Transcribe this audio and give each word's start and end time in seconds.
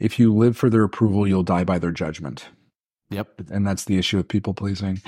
if 0.00 0.18
you 0.18 0.34
live 0.34 0.56
for 0.56 0.70
their 0.70 0.82
approval, 0.82 1.28
you'll 1.28 1.42
die 1.42 1.62
by 1.62 1.78
their 1.78 1.90
judgment. 1.90 2.48
Yep. 3.10 3.42
And 3.50 3.66
that's 3.66 3.84
the 3.84 3.98
issue 3.98 4.18
of 4.18 4.26
people 4.26 4.54
pleasing. 4.54 5.02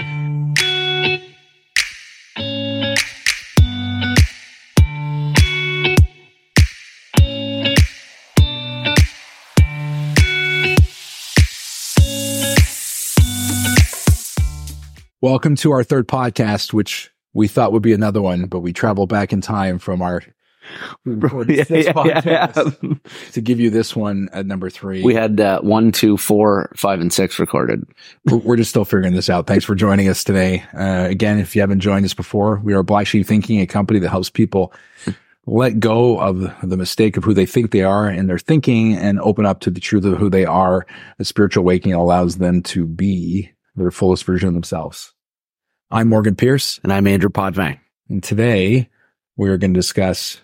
Welcome 15.22 15.56
to 15.56 15.70
our 15.70 15.84
third 15.84 16.06
podcast, 16.06 16.74
which 16.74 17.11
we 17.32 17.48
thought 17.48 17.72
would 17.72 17.82
be 17.82 17.95
another 17.95 18.20
one, 18.20 18.45
but 18.45 18.61
we 18.61 18.74
travel 18.74 19.06
back 19.06 19.32
in 19.32 19.40
time 19.40 19.79
from 19.79 20.02
our 20.02 20.22
we 21.04 21.14
recorded 21.14 21.57
Yeah, 21.59 21.64
six 21.64 21.86
yeah, 21.86 22.23
yeah, 22.25 22.46
podcasts 22.48 23.32
to 23.32 23.41
give 23.41 23.61
you 23.61 23.71
this 23.71 23.95
one 23.96 24.29
at 24.32 24.46
number 24.46 24.71
three. 24.71 25.02
We 25.02 25.14
had 25.14 25.41
uh, 25.41 25.61
one, 25.61 25.93
two, 25.93 26.16
four, 26.16 26.71
five, 26.76 27.00
and 27.00 27.12
six 27.12 27.39
recorded. 27.39 27.85
we're, 28.25 28.57
just 28.57 28.71
still 28.71 28.85
figuring 28.85 29.14
this 29.14 29.31
out. 29.31 29.46
Thanks 29.46 29.64
for 29.64 29.75
joining 29.75 30.08
us 30.08 30.25
today. 30.25 30.64
Uh, 30.75 31.07
again, 31.08 31.39
if 31.39 31.54
you 31.54 31.62
haven't 31.62 31.81
joined 31.81 32.05
us 32.05 32.14
before, 32.14 32.61
we 32.62 32.72
are 32.75 32.83
Black 32.83 33.06
Sheep 33.06 33.27
Thinking, 33.27 33.61
a 33.61 33.67
company 33.67 33.98
that 34.00 34.08
helps 34.11 34.31
people 34.31 34.72
let 35.47 35.81
go 35.81 36.20
of 36.20 36.39
the 36.62 36.77
mistake 36.77 37.17
of 37.17 37.25
who 37.25 37.34
they 37.34 37.47
think 37.47 37.70
they 37.73 37.83
are 37.83 38.09
in 38.09 38.28
their 38.28 38.39
thinking 38.39 38.95
and 38.95 39.19
open 39.20 39.45
up 39.45 39.59
to 39.61 39.70
the 39.70 39.81
truth 39.81 40.05
of 40.05 40.17
who 40.19 40.31
they 40.31 40.45
are. 40.45 40.86
The 41.19 41.25
spiritual 41.25 41.62
awakening 41.62 41.95
allows 41.95 42.36
them 42.39 42.62
to 42.64 42.86
be 42.86 43.50
their 43.75 43.91
fullest 43.91 44.25
version 44.25 44.47
of 44.48 44.55
themselves. 44.55 45.12
I'm 45.91 46.09
Morgan 46.09 46.36
Pierce, 46.36 46.78
And 46.84 46.92
I'm 46.92 47.06
Andrew 47.06 47.28
Podvang. 47.28 47.78
and 48.09 48.23
today 48.23 48.89
we 49.36 49.48
are 49.48 49.56
going 49.59 49.75
to 49.75 49.78
discuss 49.78 50.41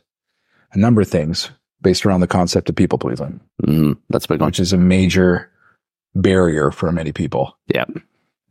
a 0.72 0.78
number 0.78 1.00
of 1.00 1.08
things 1.08 1.50
based 1.82 2.04
around 2.04 2.20
the 2.20 2.26
concept 2.26 2.68
of 2.68 2.76
people 2.76 2.98
pleasing, 2.98 3.40
Mm, 3.62 3.96
that's 4.10 4.24
a 4.24 4.28
big 4.28 4.40
one. 4.40 4.48
which 4.48 4.60
is 4.60 4.72
a 4.72 4.76
major 4.78 5.50
barrier 6.14 6.70
for 6.70 6.90
many 6.92 7.12
people. 7.12 7.56
Yep. 7.74 7.90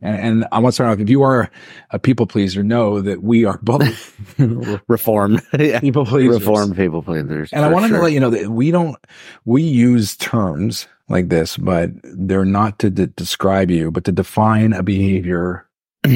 And, 0.00 0.16
and 0.20 0.46
I 0.52 0.60
want 0.60 0.72
to 0.72 0.74
start 0.74 0.90
off. 0.90 1.00
If 1.00 1.10
you 1.10 1.22
are 1.22 1.50
a 1.90 1.98
people 1.98 2.26
pleaser, 2.26 2.62
know 2.62 3.00
that 3.00 3.22
we 3.22 3.44
are 3.44 3.58
both 3.62 4.14
Reformed. 4.88 5.42
yeah. 5.58 5.80
people 5.80 6.06
pleasers. 6.06 6.38
Reformed 6.40 6.76
people 6.76 7.02
pleasers. 7.02 7.52
And 7.52 7.64
I 7.64 7.68
wanted 7.68 7.88
sure. 7.88 7.96
to 7.98 8.02
let 8.04 8.12
you 8.12 8.20
know 8.20 8.30
that 8.30 8.48
we 8.50 8.70
don't, 8.70 8.96
we 9.44 9.62
use 9.62 10.16
terms 10.16 10.86
like 11.08 11.28
this, 11.30 11.56
but 11.56 11.90
they're 12.04 12.44
not 12.44 12.78
to 12.78 12.90
de- 12.90 13.08
describe 13.08 13.70
you, 13.70 13.90
but 13.90 14.04
to 14.04 14.12
define 14.12 14.72
a 14.72 14.82
behavior. 14.82 15.66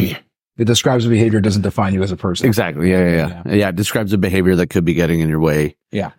it 0.59 0.65
describes 0.67 1.07
a 1.07 1.09
behavior, 1.09 1.41
doesn't 1.41 1.63
define 1.63 1.95
you 1.95 2.03
as 2.03 2.13
a 2.13 2.17
person. 2.17 2.47
Exactly. 2.47 2.91
Yeah, 2.91 3.09
yeah, 3.09 3.43
yeah. 3.47 3.55
Yeah. 3.55 3.69
It 3.71 3.77
describes 3.77 4.13
a 4.13 4.19
behavior 4.19 4.55
that 4.57 4.69
could 4.69 4.85
be 4.85 4.95
getting 4.95 5.21
in 5.21 5.29
your 5.29 5.41
way. 5.41 5.77
Yeah. 5.91 6.13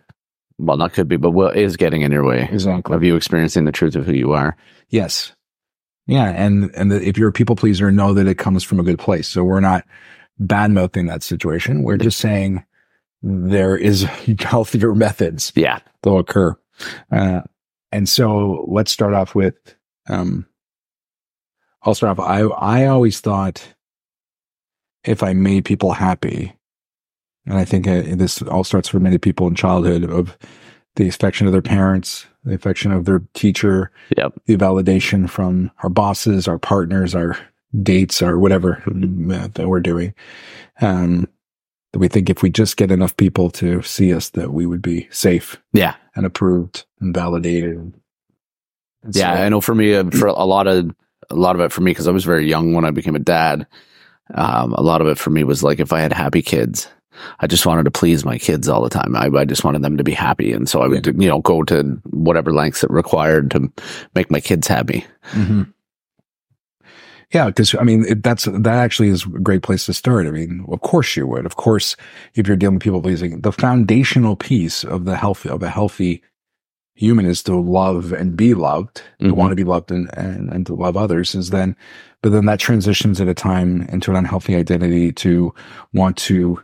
Well, 0.58 0.76
not 0.76 0.92
could 0.92 1.08
be, 1.08 1.16
but 1.16 1.30
will, 1.32 1.48
is 1.50 1.76
getting 1.76 2.02
in 2.02 2.12
your 2.12 2.24
way 2.24 2.48
Exactly. 2.50 2.94
of 2.94 3.02
you 3.02 3.16
experiencing 3.16 3.64
the 3.64 3.72
truth 3.72 3.96
of 3.96 4.06
who 4.06 4.12
you 4.12 4.32
are. 4.32 4.56
Yes. 4.88 5.34
Yeah. 6.06 6.26
And, 6.30 6.70
and 6.76 6.92
the, 6.92 7.06
if 7.06 7.16
you're 7.18 7.28
a 7.30 7.32
people 7.32 7.56
pleaser, 7.56 7.90
know 7.90 8.14
that 8.14 8.26
it 8.26 8.38
comes 8.38 8.62
from 8.62 8.78
a 8.78 8.84
good 8.84 8.98
place. 8.98 9.26
So 9.28 9.42
we're 9.42 9.60
not 9.60 9.84
bad 10.38 10.70
mouthing 10.70 11.06
that 11.06 11.22
situation. 11.22 11.82
We're 11.82 11.96
just 11.96 12.18
saying 12.18 12.64
there 13.22 13.76
is 13.76 14.02
healthier 14.40 14.94
methods 14.94 15.52
Yeah. 15.56 15.80
that'll 16.02 16.18
occur. 16.20 16.56
Uh, 17.10 17.42
and 17.92 18.08
so 18.08 18.64
let's 18.68 18.90
start 18.92 19.14
off 19.14 19.34
with, 19.34 19.54
um, 20.08 20.46
I'll 21.82 21.94
start 21.94 22.18
off. 22.18 22.24
I, 22.24 22.40
I 22.42 22.86
always 22.86 23.20
thought 23.20 23.73
if 25.04 25.22
I 25.22 25.32
made 25.32 25.64
people 25.64 25.92
happy, 25.92 26.54
and 27.46 27.58
I 27.58 27.64
think 27.64 27.86
uh, 27.86 28.02
this 28.16 28.40
all 28.42 28.64
starts 28.64 28.88
for 28.88 29.00
many 29.00 29.18
people 29.18 29.46
in 29.46 29.54
childhood 29.54 30.04
of 30.04 30.36
the 30.96 31.08
affection 31.08 31.46
of 31.46 31.52
their 31.52 31.62
parents, 31.62 32.26
the 32.44 32.54
affection 32.54 32.92
of 32.92 33.04
their 33.04 33.22
teacher, 33.34 33.90
Yep. 34.16 34.34
the 34.46 34.56
validation 34.56 35.28
from 35.28 35.70
our 35.82 35.90
bosses, 35.90 36.46
our 36.48 36.58
partners, 36.58 37.14
our 37.14 37.36
dates, 37.82 38.22
or 38.22 38.38
whatever 38.38 38.82
uh, 38.86 39.48
that 39.54 39.66
we're 39.68 39.80
doing. 39.80 40.14
Um, 40.80 41.28
that 41.92 41.98
we 41.98 42.08
think 42.08 42.28
if 42.30 42.42
we 42.42 42.50
just 42.50 42.76
get 42.76 42.90
enough 42.90 43.16
people 43.16 43.50
to 43.50 43.82
see 43.82 44.12
us, 44.14 44.30
that 44.30 44.52
we 44.52 44.66
would 44.66 44.82
be 44.82 45.08
safe 45.10 45.60
Yeah. 45.72 45.94
and 46.16 46.24
approved 46.26 46.86
and 47.00 47.14
validated. 47.14 47.76
And 47.76 47.94
Yeah, 49.12 49.36
so- 49.36 49.42
I 49.42 49.48
know 49.48 49.60
for 49.60 49.74
me, 49.74 49.94
uh, 49.94 50.10
for 50.10 50.26
a 50.28 50.44
lot 50.44 50.66
of 50.66 50.90
a 51.30 51.34
lot 51.34 51.54
of 51.56 51.60
it 51.62 51.72
for 51.72 51.80
me 51.80 51.90
because 51.92 52.06
I 52.06 52.10
was 52.12 52.24
very 52.24 52.46
young 52.48 52.74
when 52.74 52.84
I 52.84 52.90
became 52.90 53.16
a 53.16 53.20
dad. 53.20 53.66
Um, 54.32 54.72
a 54.74 54.82
lot 54.82 55.00
of 55.00 55.06
it 55.06 55.18
for 55.18 55.30
me 55.30 55.44
was 55.44 55.62
like 55.62 55.80
if 55.80 55.92
I 55.92 56.00
had 56.00 56.12
happy 56.12 56.42
kids, 56.42 56.88
I 57.40 57.46
just 57.46 57.66
wanted 57.66 57.84
to 57.84 57.90
please 57.90 58.24
my 58.24 58.38
kids 58.38 58.68
all 58.68 58.82
the 58.82 58.90
time. 58.90 59.14
I, 59.16 59.28
I 59.38 59.44
just 59.44 59.64
wanted 59.64 59.82
them 59.82 59.96
to 59.96 60.04
be 60.04 60.12
happy, 60.12 60.52
and 60.52 60.68
so 60.68 60.80
I 60.82 60.88
would 60.88 61.06
you 61.06 61.28
know 61.28 61.40
go 61.40 61.62
to 61.64 62.00
whatever 62.10 62.52
lengths 62.52 62.82
it 62.82 62.90
required 62.90 63.50
to 63.52 63.70
make 64.14 64.30
my 64.30 64.40
kids 64.40 64.66
happy. 64.66 65.04
Mhm. 65.32 65.72
Yeah, 67.32 67.46
because 67.46 67.74
I 67.74 67.82
mean 67.82 68.04
it, 68.06 68.22
that's 68.22 68.44
that 68.44 68.66
actually 68.66 69.08
is 69.08 69.24
a 69.24 69.28
great 69.28 69.62
place 69.62 69.86
to 69.86 69.92
start. 69.92 70.26
I 70.26 70.30
mean, 70.30 70.64
of 70.68 70.80
course 70.82 71.16
you 71.16 71.26
would. 71.26 71.46
Of 71.46 71.56
course, 71.56 71.96
if 72.34 72.46
you're 72.46 72.56
dealing 72.56 72.76
with 72.76 72.82
people 72.82 73.02
pleasing, 73.02 73.40
the 73.40 73.52
foundational 73.52 74.36
piece 74.36 74.84
of 74.84 75.04
the 75.04 75.16
healthy 75.16 75.48
of 75.48 75.62
a 75.62 75.68
healthy 75.70 76.22
human 76.94 77.26
is 77.26 77.42
to 77.44 77.56
love 77.56 78.12
and 78.12 78.36
be 78.36 78.54
loved, 78.54 79.02
to 79.20 79.26
Mhm. 79.28 79.32
want 79.36 79.50
to 79.52 79.56
be 79.56 79.64
loved 79.64 79.90
and, 79.90 80.08
and 80.16 80.48
and 80.50 80.66
to 80.66 80.74
love 80.74 80.96
others. 80.96 81.34
Is 81.34 81.50
then, 81.50 81.76
but 82.22 82.30
then 82.32 82.46
that 82.46 82.60
transitions 82.60 83.20
at 83.20 83.28
a 83.28 83.34
time 83.34 83.82
into 83.90 84.10
an 84.10 84.16
unhealthy 84.16 84.54
identity 84.56 85.12
to 85.12 85.52
want 85.92 86.16
to 86.18 86.60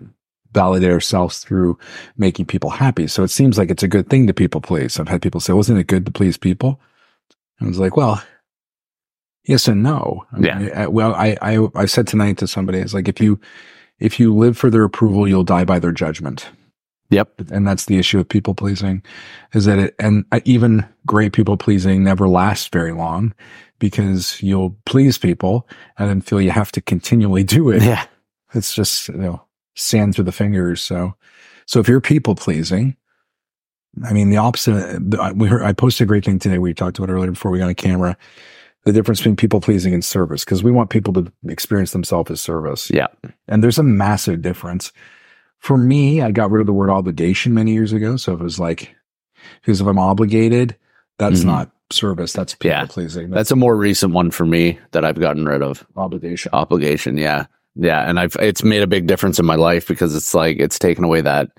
validate 0.52 0.90
ourselves 0.90 1.38
through 1.38 1.78
making 2.16 2.44
people 2.46 2.70
happy. 2.70 3.06
So 3.06 3.22
it 3.22 3.28
seems 3.30 3.56
like 3.58 3.70
it's 3.70 3.82
a 3.84 3.88
good 3.88 4.08
thing 4.08 4.26
to 4.26 4.34
people 4.34 4.60
please. 4.60 4.98
I've 4.98 5.08
had 5.08 5.22
people 5.22 5.40
say, 5.40 5.52
"Wasn't 5.52 5.78
it 5.78 5.86
good 5.86 6.06
to 6.06 6.12
please 6.12 6.36
people?" 6.36 6.80
And 7.58 7.66
I 7.66 7.68
was 7.70 7.78
like, 7.78 7.96
"Well." 7.96 8.22
Yes 9.46 9.66
and 9.68 9.82
no. 9.82 10.26
I 10.32 10.40
Yeah. 10.40 10.68
I- 10.82 10.86
well, 10.86 11.14
I, 11.14 11.36
I, 11.40 11.66
I 11.74 11.86
said 11.86 12.06
tonight 12.06 12.36
to 12.38 12.46
somebody, 12.46 12.78
it's 12.78 12.92
like, 12.92 13.08
if 13.08 13.20
you, 13.22 13.40
if 13.98 14.20
you 14.20 14.34
live 14.36 14.56
for 14.58 14.68
their 14.70 14.84
approval, 14.84 15.26
you'll 15.26 15.44
die 15.44 15.64
by 15.64 15.78
their 15.78 15.92
judgment. 15.92 16.50
Yep. 17.10 17.50
And 17.50 17.66
that's 17.66 17.86
the 17.86 17.98
issue 17.98 18.18
of 18.18 18.28
people 18.28 18.54
pleasing 18.54 19.02
is 19.52 19.64
that 19.64 19.78
it, 19.78 19.94
and 19.98 20.24
even 20.44 20.86
great 21.06 21.32
people 21.32 21.56
pleasing 21.56 22.04
never 22.04 22.28
lasts 22.28 22.68
very 22.68 22.92
long 22.92 23.34
because 23.78 24.40
you'll 24.42 24.76
please 24.86 25.18
people 25.18 25.68
and 25.98 26.08
then 26.08 26.20
feel 26.20 26.40
you 26.40 26.50
have 26.52 26.72
to 26.72 26.80
continually 26.80 27.44
do 27.44 27.70
it. 27.70 27.82
Yeah. 27.82 28.04
It's 28.54 28.74
just, 28.74 29.08
you 29.08 29.16
know, 29.16 29.42
sand 29.74 30.14
through 30.14 30.24
the 30.24 30.32
fingers. 30.32 30.82
So, 30.82 31.14
so 31.66 31.80
if 31.80 31.88
you're 31.88 32.00
people 32.00 32.34
pleasing, 32.34 32.96
I 34.04 34.12
mean, 34.12 34.30
the 34.30 34.36
opposite, 34.36 35.00
we 35.34 35.48
heard, 35.48 35.62
I 35.62 35.72
posted 35.72 36.04
a 36.04 36.08
great 36.08 36.24
thing 36.24 36.38
today. 36.38 36.58
We 36.58 36.74
talked 36.74 36.98
about 36.98 37.10
earlier 37.10 37.30
before 37.30 37.50
we 37.50 37.58
got 37.58 37.68
on 37.68 37.74
camera, 37.74 38.16
the 38.84 38.92
difference 38.92 39.18
between 39.18 39.36
people 39.36 39.60
pleasing 39.60 39.92
and 39.92 40.04
service, 40.04 40.44
because 40.44 40.62
we 40.62 40.70
want 40.70 40.90
people 40.90 41.12
to 41.14 41.32
experience 41.48 41.90
themselves 41.92 42.30
as 42.30 42.40
service. 42.40 42.88
Yeah. 42.90 43.08
And 43.48 43.64
there's 43.64 43.78
a 43.78 43.82
massive 43.82 44.42
difference. 44.42 44.92
For 45.60 45.76
me, 45.76 46.20
I 46.22 46.30
got 46.30 46.50
rid 46.50 46.60
of 46.60 46.66
the 46.66 46.72
word 46.72 46.90
obligation 46.90 47.54
many 47.54 47.72
years 47.72 47.92
ago. 47.92 48.16
So 48.16 48.32
it 48.32 48.40
was 48.40 48.58
like, 48.58 48.94
because 49.60 49.80
if 49.80 49.86
I'm 49.86 49.98
obligated, 49.98 50.76
that's 51.18 51.40
Mhm. 51.40 51.46
not 51.46 51.70
service. 51.92 52.32
That's 52.32 52.54
people 52.54 52.70
Yeah. 52.70 52.86
pleasing. 52.86 53.30
That's 53.30 53.50
a 53.50 53.56
more 53.56 53.76
recent 53.76 54.12
one 54.14 54.30
for 54.30 54.46
me 54.46 54.78
that 54.92 55.04
I've 55.04 55.20
gotten 55.20 55.46
rid 55.46 55.62
of. 55.62 55.86
obligation. 55.96 56.50
Obligation. 56.52 57.16
Yeah. 57.18 57.46
Yeah. 57.76 58.08
And 58.08 58.18
I've, 58.18 58.36
it's 58.40 58.64
made 58.64 58.82
a 58.82 58.86
big 58.86 59.06
difference 59.06 59.38
in 59.38 59.46
my 59.46 59.54
life 59.56 59.86
because 59.86 60.14
it's 60.14 60.34
like, 60.34 60.58
it's 60.58 60.78
taken 60.78 61.04
away 61.04 61.20
that 61.20 61.50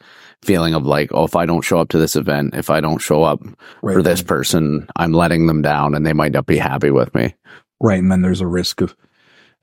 feeling 0.42 0.74
of 0.74 0.86
like, 0.86 1.10
oh, 1.14 1.26
if 1.26 1.36
I 1.36 1.46
don't 1.46 1.62
show 1.64 1.80
up 1.80 1.90
to 1.90 1.98
this 2.00 2.16
event, 2.16 2.56
if 2.56 2.70
I 2.70 2.82
don't 2.82 3.00
show 3.00 3.24
up 3.24 3.42
Right. 3.84 3.94
for 3.94 4.02
this 4.02 4.22
person, 4.24 4.88
I'm 4.96 5.12
letting 5.14 5.46
them 5.48 5.62
down 5.62 5.94
and 5.96 6.06
they 6.06 6.14
might 6.14 6.32
not 6.32 6.48
be 6.48 6.58
happy 6.58 6.90
with 6.92 7.14
me. 7.14 7.36
Right. 7.80 8.00
And 8.00 8.12
then 8.12 8.22
there's 8.22 8.42
a 8.42 8.48
risk 8.48 8.82
of 8.82 8.96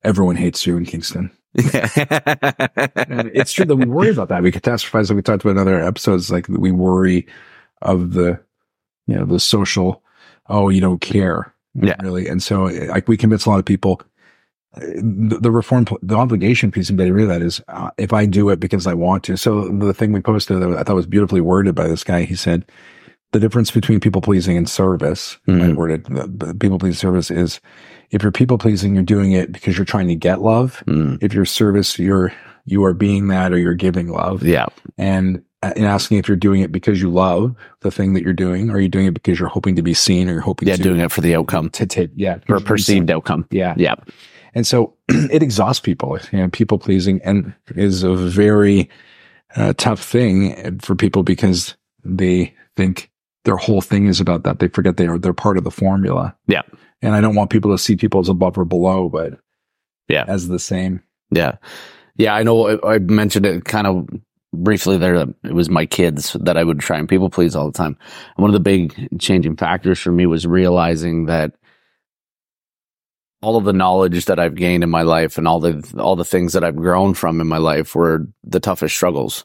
everyone 0.05 0.37
hates 0.37 0.67
you 0.67 0.77
in 0.77 0.85
Kingston. 0.85 1.31
And 1.59 3.31
it's 3.35 3.53
true 3.53 3.65
that 3.65 3.77
we 3.77 3.85
worry 3.87 4.11
about 4.11 4.29
that. 4.29 4.43
We 4.43 4.53
catastrophize, 4.53 5.09
like 5.11 5.17
we 5.17 5.23
talked 5.23 5.43
about 5.45 5.53
in 5.53 5.59
other 5.59 5.83
episodes, 5.83 6.31
like 6.31 6.49
we 6.49 6.71
worry 6.73 7.27
of 7.83 8.13
the, 8.13 8.41
you 9.07 9.15
know, 9.17 9.25
the 9.25 9.41
social, 9.41 10.03
oh, 10.49 10.69
you 10.69 10.81
don't 10.81 11.01
care. 11.01 11.55
Yeah. 11.75 11.97
Really. 12.03 12.27
And 12.29 12.43
so 12.43 12.65
like 12.65 13.09
we 13.09 13.17
convince 13.17 13.47
a 13.47 13.51
lot 13.51 13.59
of 13.59 13.65
people, 13.65 14.01
the, 14.75 15.39
the 15.41 15.51
reform, 15.51 15.87
the 16.03 16.17
obligation 16.17 16.71
piece 16.71 16.91
embedded 16.91 17.17
in 17.17 17.29
that 17.29 17.43
is 17.43 17.61
uh, 17.69 17.91
if 17.99 18.13
I 18.13 18.27
do 18.27 18.49
it 18.51 18.61
because 18.61 18.87
I 18.87 18.95
want 18.95 19.25
to. 19.25 19.37
So 19.37 19.69
the 19.69 19.95
thing 19.95 20.13
we 20.13 20.21
posted 20.21 20.61
that 20.61 20.71
I 20.77 20.83
thought 20.83 20.97
was 20.97 21.07
beautifully 21.07 21.41
worded 21.41 21.75
by 21.75 21.89
this 21.89 22.05
guy, 22.05 22.23
he 22.25 22.35
said, 22.35 22.65
the 23.33 23.41
difference 23.41 23.71
between 23.71 24.01
people 24.01 24.23
pleasing 24.23 24.57
and 24.57 24.69
service, 24.69 25.39
Mhm. 25.47 25.63
I 25.63 25.73
worded, 25.75 26.59
people 26.61 26.79
pleasing 26.79 26.99
service 26.99 27.31
is 27.31 27.61
if 28.11 28.23
you're 28.23 28.33
people 28.33 28.59
pleasing, 28.59 28.95
you're 28.95 29.05
doing 29.05 29.33
it 29.33 29.53
because 29.53 29.77
you're 29.77 29.85
trying 29.85 30.09
to 30.09 30.15
get 30.15 30.41
love. 30.41 30.83
Mm, 30.87 31.23
If 31.23 31.33
you're 31.35 31.45
service, 31.45 31.99
you're, 31.99 32.33
you 32.65 32.85
are 32.85 32.95
being 32.95 33.29
that 33.29 33.53
or 33.53 33.59
you're 33.59 33.75
giving 33.75 34.09
love. 34.09 34.43
yeah. 34.43 34.67
And 34.97 35.43
uh, 35.63 35.73
in 35.77 35.85
asking 35.85 36.19
if 36.19 36.29
you're 36.29 36.37
doing 36.37 36.61
it 36.61 36.71
because 36.71 37.03
you 37.03 37.11
love 37.11 37.55
the 37.81 37.91
thing 37.91 38.15
that 38.15 38.23
you're 38.23 38.33
doing, 38.33 38.71
or 38.71 38.75
are 38.77 38.81
you 38.81 38.89
doing 38.89 39.07
it 39.07 39.15
because 39.15 39.39
you're 39.41 39.49
hoping 39.49 39.75
to 39.77 39.83
be 39.83 39.93
seen 39.95 40.29
or 40.29 40.33
you're 40.33 40.41
hoping 40.41 40.69
Yeah. 40.69 40.77
to, 40.77 40.83
Doing 40.83 41.01
it 41.01 41.11
for 41.11 41.21
the 41.21 41.35
outcome 41.35 41.69
to 41.71 41.85
take, 41.87 42.11
yeah, 42.15 42.39
or 42.49 42.61
perceived 42.61 43.11
outcome. 43.11 43.45
Yeah. 43.51 43.75
Yeah. 43.77 43.97
And 44.55 44.67
so 44.67 44.95
it 45.09 45.43
exhausts 45.43 45.81
people. 45.81 46.19
You 46.33 46.39
know, 46.39 46.49
people 46.49 46.79
pleasing 46.79 47.21
and 47.25 47.53
is 47.75 48.05
a 48.05 48.15
very 48.15 48.89
uh, 49.57 49.73
tough 49.77 50.01
thing 50.03 50.79
for 50.81 50.95
people 50.95 51.23
because 51.25 51.75
they 52.05 52.55
think 52.77 53.11
their 53.45 53.57
whole 53.57 53.81
thing 53.81 54.07
is 54.07 54.21
about 54.21 54.45
that. 54.45 54.61
They 54.61 54.69
forget 54.69 54.97
they 54.97 55.07
are 55.09 55.19
they're 55.19 55.33
part 55.33 55.59
of 55.59 55.65
the 55.65 55.71
formula. 55.73 56.37
Yeah. 56.47 56.63
And 57.03 57.15
I 57.15 57.21
don't 57.21 57.35
want 57.35 57.51
people 57.51 57.71
to 57.71 57.79
see 57.79 57.97
people 57.97 58.21
as 58.21 58.29
above 58.29 58.59
or 58.59 58.65
below, 58.65 59.09
but 59.09 59.39
Yeah. 60.09 60.25
as 60.27 60.49
the 60.49 60.59
same. 60.59 61.03
Yeah. 61.31 61.57
Yeah. 62.17 62.35
I 62.35 62.43
know 62.43 62.79
I, 62.79 62.95
I 62.95 62.99
mentioned 62.99 63.47
it 63.47 63.65
kind 63.65 63.87
of 63.87 64.09
briefly 64.53 64.97
there. 64.99 65.19
that 65.19 65.35
It 65.45 65.55
was 65.55 65.71
my 65.71 65.87
kids 65.87 66.33
that 66.41 66.57
I 66.57 66.65
would 66.65 66.81
try 66.81 66.99
and 66.99 67.09
people 67.09 67.31
please 67.31 67.55
all 67.55 67.67
the 67.71 67.77
time. 67.79 67.97
And 68.37 68.43
one 68.43 68.51
of 68.51 68.55
the 68.55 68.61
big 68.61 69.09
changing 69.21 69.57
factors 69.57 69.99
for 70.01 70.11
me 70.11 70.27
was 70.27 70.47
realizing 70.47 71.27
that 71.27 71.53
all 73.41 73.57
of 73.57 73.65
the 73.65 73.73
knowledge 73.73 74.25
that 74.25 74.41
I've 74.41 74.57
gained 74.57 74.83
in 74.83 74.91
my 74.91 75.03
life 75.03 75.39
and 75.39 75.47
all 75.47 75.61
the, 75.61 75.95
all 75.99 76.17
the 76.17 76.25
things 76.25 76.55
that 76.55 76.65
I've 76.65 76.75
grown 76.75 77.15
from 77.15 77.41
in 77.41 77.47
my 77.47 77.59
life 77.59 77.95
were 77.95 78.27
the 78.43 78.59
toughest 78.59 78.97
struggles 78.97 79.45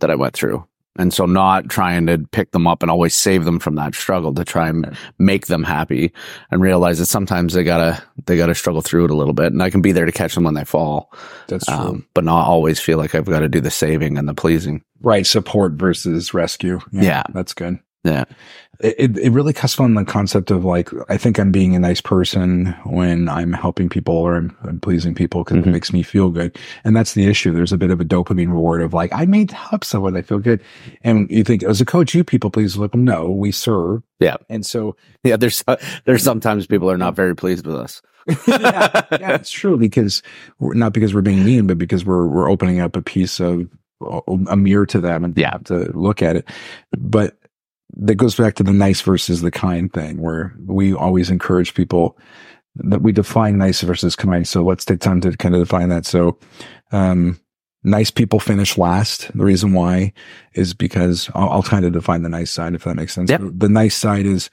that 0.00 0.10
I 0.10 0.16
went 0.16 0.34
through. 0.34 0.66
And 0.96 1.14
so 1.14 1.26
not 1.26 1.68
trying 1.68 2.06
to 2.06 2.18
pick 2.32 2.50
them 2.50 2.66
up 2.66 2.82
and 2.82 2.90
always 2.90 3.14
save 3.14 3.44
them 3.44 3.60
from 3.60 3.76
that 3.76 3.94
struggle 3.94 4.34
to 4.34 4.44
try 4.44 4.68
and 4.68 4.96
make 5.18 5.46
them 5.46 5.62
happy 5.62 6.12
and 6.50 6.60
realize 6.60 6.98
that 6.98 7.06
sometimes 7.06 7.54
they 7.54 7.62
gotta, 7.62 8.02
they 8.26 8.36
gotta 8.36 8.54
struggle 8.54 8.82
through 8.82 9.04
it 9.04 9.10
a 9.12 9.16
little 9.16 9.32
bit 9.34 9.52
and 9.52 9.62
I 9.62 9.70
can 9.70 9.80
be 9.80 9.92
there 9.92 10.06
to 10.06 10.12
catch 10.12 10.34
them 10.34 10.42
when 10.44 10.54
they 10.54 10.64
fall 10.64 11.12
That's 11.46 11.66
true. 11.66 11.74
um, 11.74 12.06
but 12.14 12.24
not 12.24 12.48
always 12.48 12.80
feel 12.80 12.98
like 12.98 13.14
I've 13.14 13.26
got 13.26 13.40
to 13.40 13.48
do 13.48 13.60
the 13.60 13.70
saving 13.70 14.18
and 14.18 14.28
the 14.28 14.34
pleasing. 14.34 14.82
right. 15.00 15.24
Support 15.26 15.74
versus 15.74 16.34
rescue. 16.34 16.80
Yeah. 16.90 17.22
That's 17.32 17.54
good. 17.54 17.78
Yeah. 18.04 18.24
It, 18.80 19.18
it, 19.18 19.30
really 19.32 19.52
cuts 19.52 19.78
on 19.80 19.94
the 19.94 20.04
concept 20.04 20.52
of 20.52 20.64
like, 20.64 20.88
I 21.08 21.16
think 21.16 21.38
I'm 21.40 21.50
being 21.50 21.74
a 21.74 21.80
nice 21.80 22.00
person 22.00 22.66
when 22.84 23.28
I'm 23.28 23.52
helping 23.52 23.88
people 23.88 24.14
or 24.14 24.36
I'm, 24.36 24.56
I'm 24.62 24.78
pleasing 24.78 25.16
people 25.16 25.42
because 25.42 25.58
Mhm. 25.58 25.66
it 25.66 25.70
makes 25.72 25.92
me 25.92 26.04
feel 26.04 26.30
good. 26.30 26.56
And 26.84 26.94
that's 26.96 27.14
the 27.14 27.26
issue. 27.26 27.52
There's 27.52 27.72
a 27.72 27.76
bit 27.76 27.90
of 27.90 28.00
a 28.00 28.04
dopamine 28.04 28.52
reward 28.52 28.82
of 28.82 28.94
like, 28.94 29.12
I 29.12 29.26
made 29.26 29.50
help 29.50 29.82
someone. 29.84 30.16
I 30.16 30.22
feel 30.22 30.38
good. 30.38 30.60
And 31.02 31.28
you 31.28 31.42
think 31.42 31.64
as 31.64 31.80
a 31.80 31.84
coach, 31.84 32.14
you 32.14 32.22
people 32.22 32.50
please 32.50 32.76
look, 32.76 32.94
no, 32.94 33.28
we 33.28 33.50
serve. 33.50 34.02
Yeah. 34.20 34.36
And 34.48 34.64
so 34.64 34.94
Yeah. 35.24 35.36
There's, 35.36 35.64
uh, 35.66 35.76
there's 36.04 36.22
sometimes 36.22 36.68
people 36.68 36.88
are 36.88 36.96
not 36.98 37.16
very 37.16 37.34
pleased 37.34 37.66
with 37.66 37.76
us. 37.76 38.00
yeah, 38.46 39.02
yeah, 39.18 39.34
it's 39.34 39.50
true 39.50 39.76
because 39.76 40.22
we're, 40.60 40.74
not 40.74 40.92
because 40.92 41.14
we're 41.14 41.22
being 41.22 41.44
mean, 41.44 41.66
but 41.66 41.78
because 41.78 42.04
we're 42.04 42.26
we're 42.28 42.50
opening 42.50 42.78
up 42.78 42.94
a 42.94 43.00
piece 43.02 43.40
of 43.40 43.66
a 44.48 44.56
mirror 44.56 44.84
to 44.86 45.00
them 45.00 45.24
and 45.24 45.36
Yeah. 45.36 45.56
to 45.64 45.90
look 45.98 46.20
at 46.22 46.36
it. 46.36 46.48
But 46.96 47.38
that 47.98 48.14
goes 48.14 48.36
back 48.36 48.54
to 48.54 48.62
the 48.62 48.72
nice 48.72 49.00
versus 49.00 49.42
the 49.42 49.50
kind 49.50 49.92
thing, 49.92 50.20
where 50.20 50.54
we 50.64 50.94
always 50.94 51.30
encourage 51.30 51.74
people 51.74 52.16
that 52.76 53.02
we 53.02 53.12
define 53.12 53.58
nice 53.58 53.80
versus 53.82 54.14
kind. 54.14 54.46
So 54.46 54.62
let's 54.62 54.84
take 54.84 55.00
time 55.00 55.20
to 55.22 55.36
kind 55.36 55.54
of 55.54 55.60
define 55.60 55.88
that. 55.88 56.06
So, 56.06 56.38
um, 56.92 57.40
nice 57.82 58.10
people 58.10 58.40
finish 58.40 58.78
last. 58.78 59.30
The 59.36 59.44
reason 59.44 59.72
why 59.72 60.12
is 60.54 60.74
because 60.74 61.30
I'll, 61.34 61.48
I'll 61.50 61.62
kind 61.62 61.84
of 61.84 61.92
define 61.92 62.22
the 62.22 62.28
nice 62.28 62.50
side 62.50 62.74
if 62.74 62.84
that 62.84 62.96
makes 62.96 63.14
sense. 63.14 63.30
Yep. 63.30 63.40
The 63.54 63.68
nice 63.68 63.96
side 63.96 64.26
is, 64.26 64.50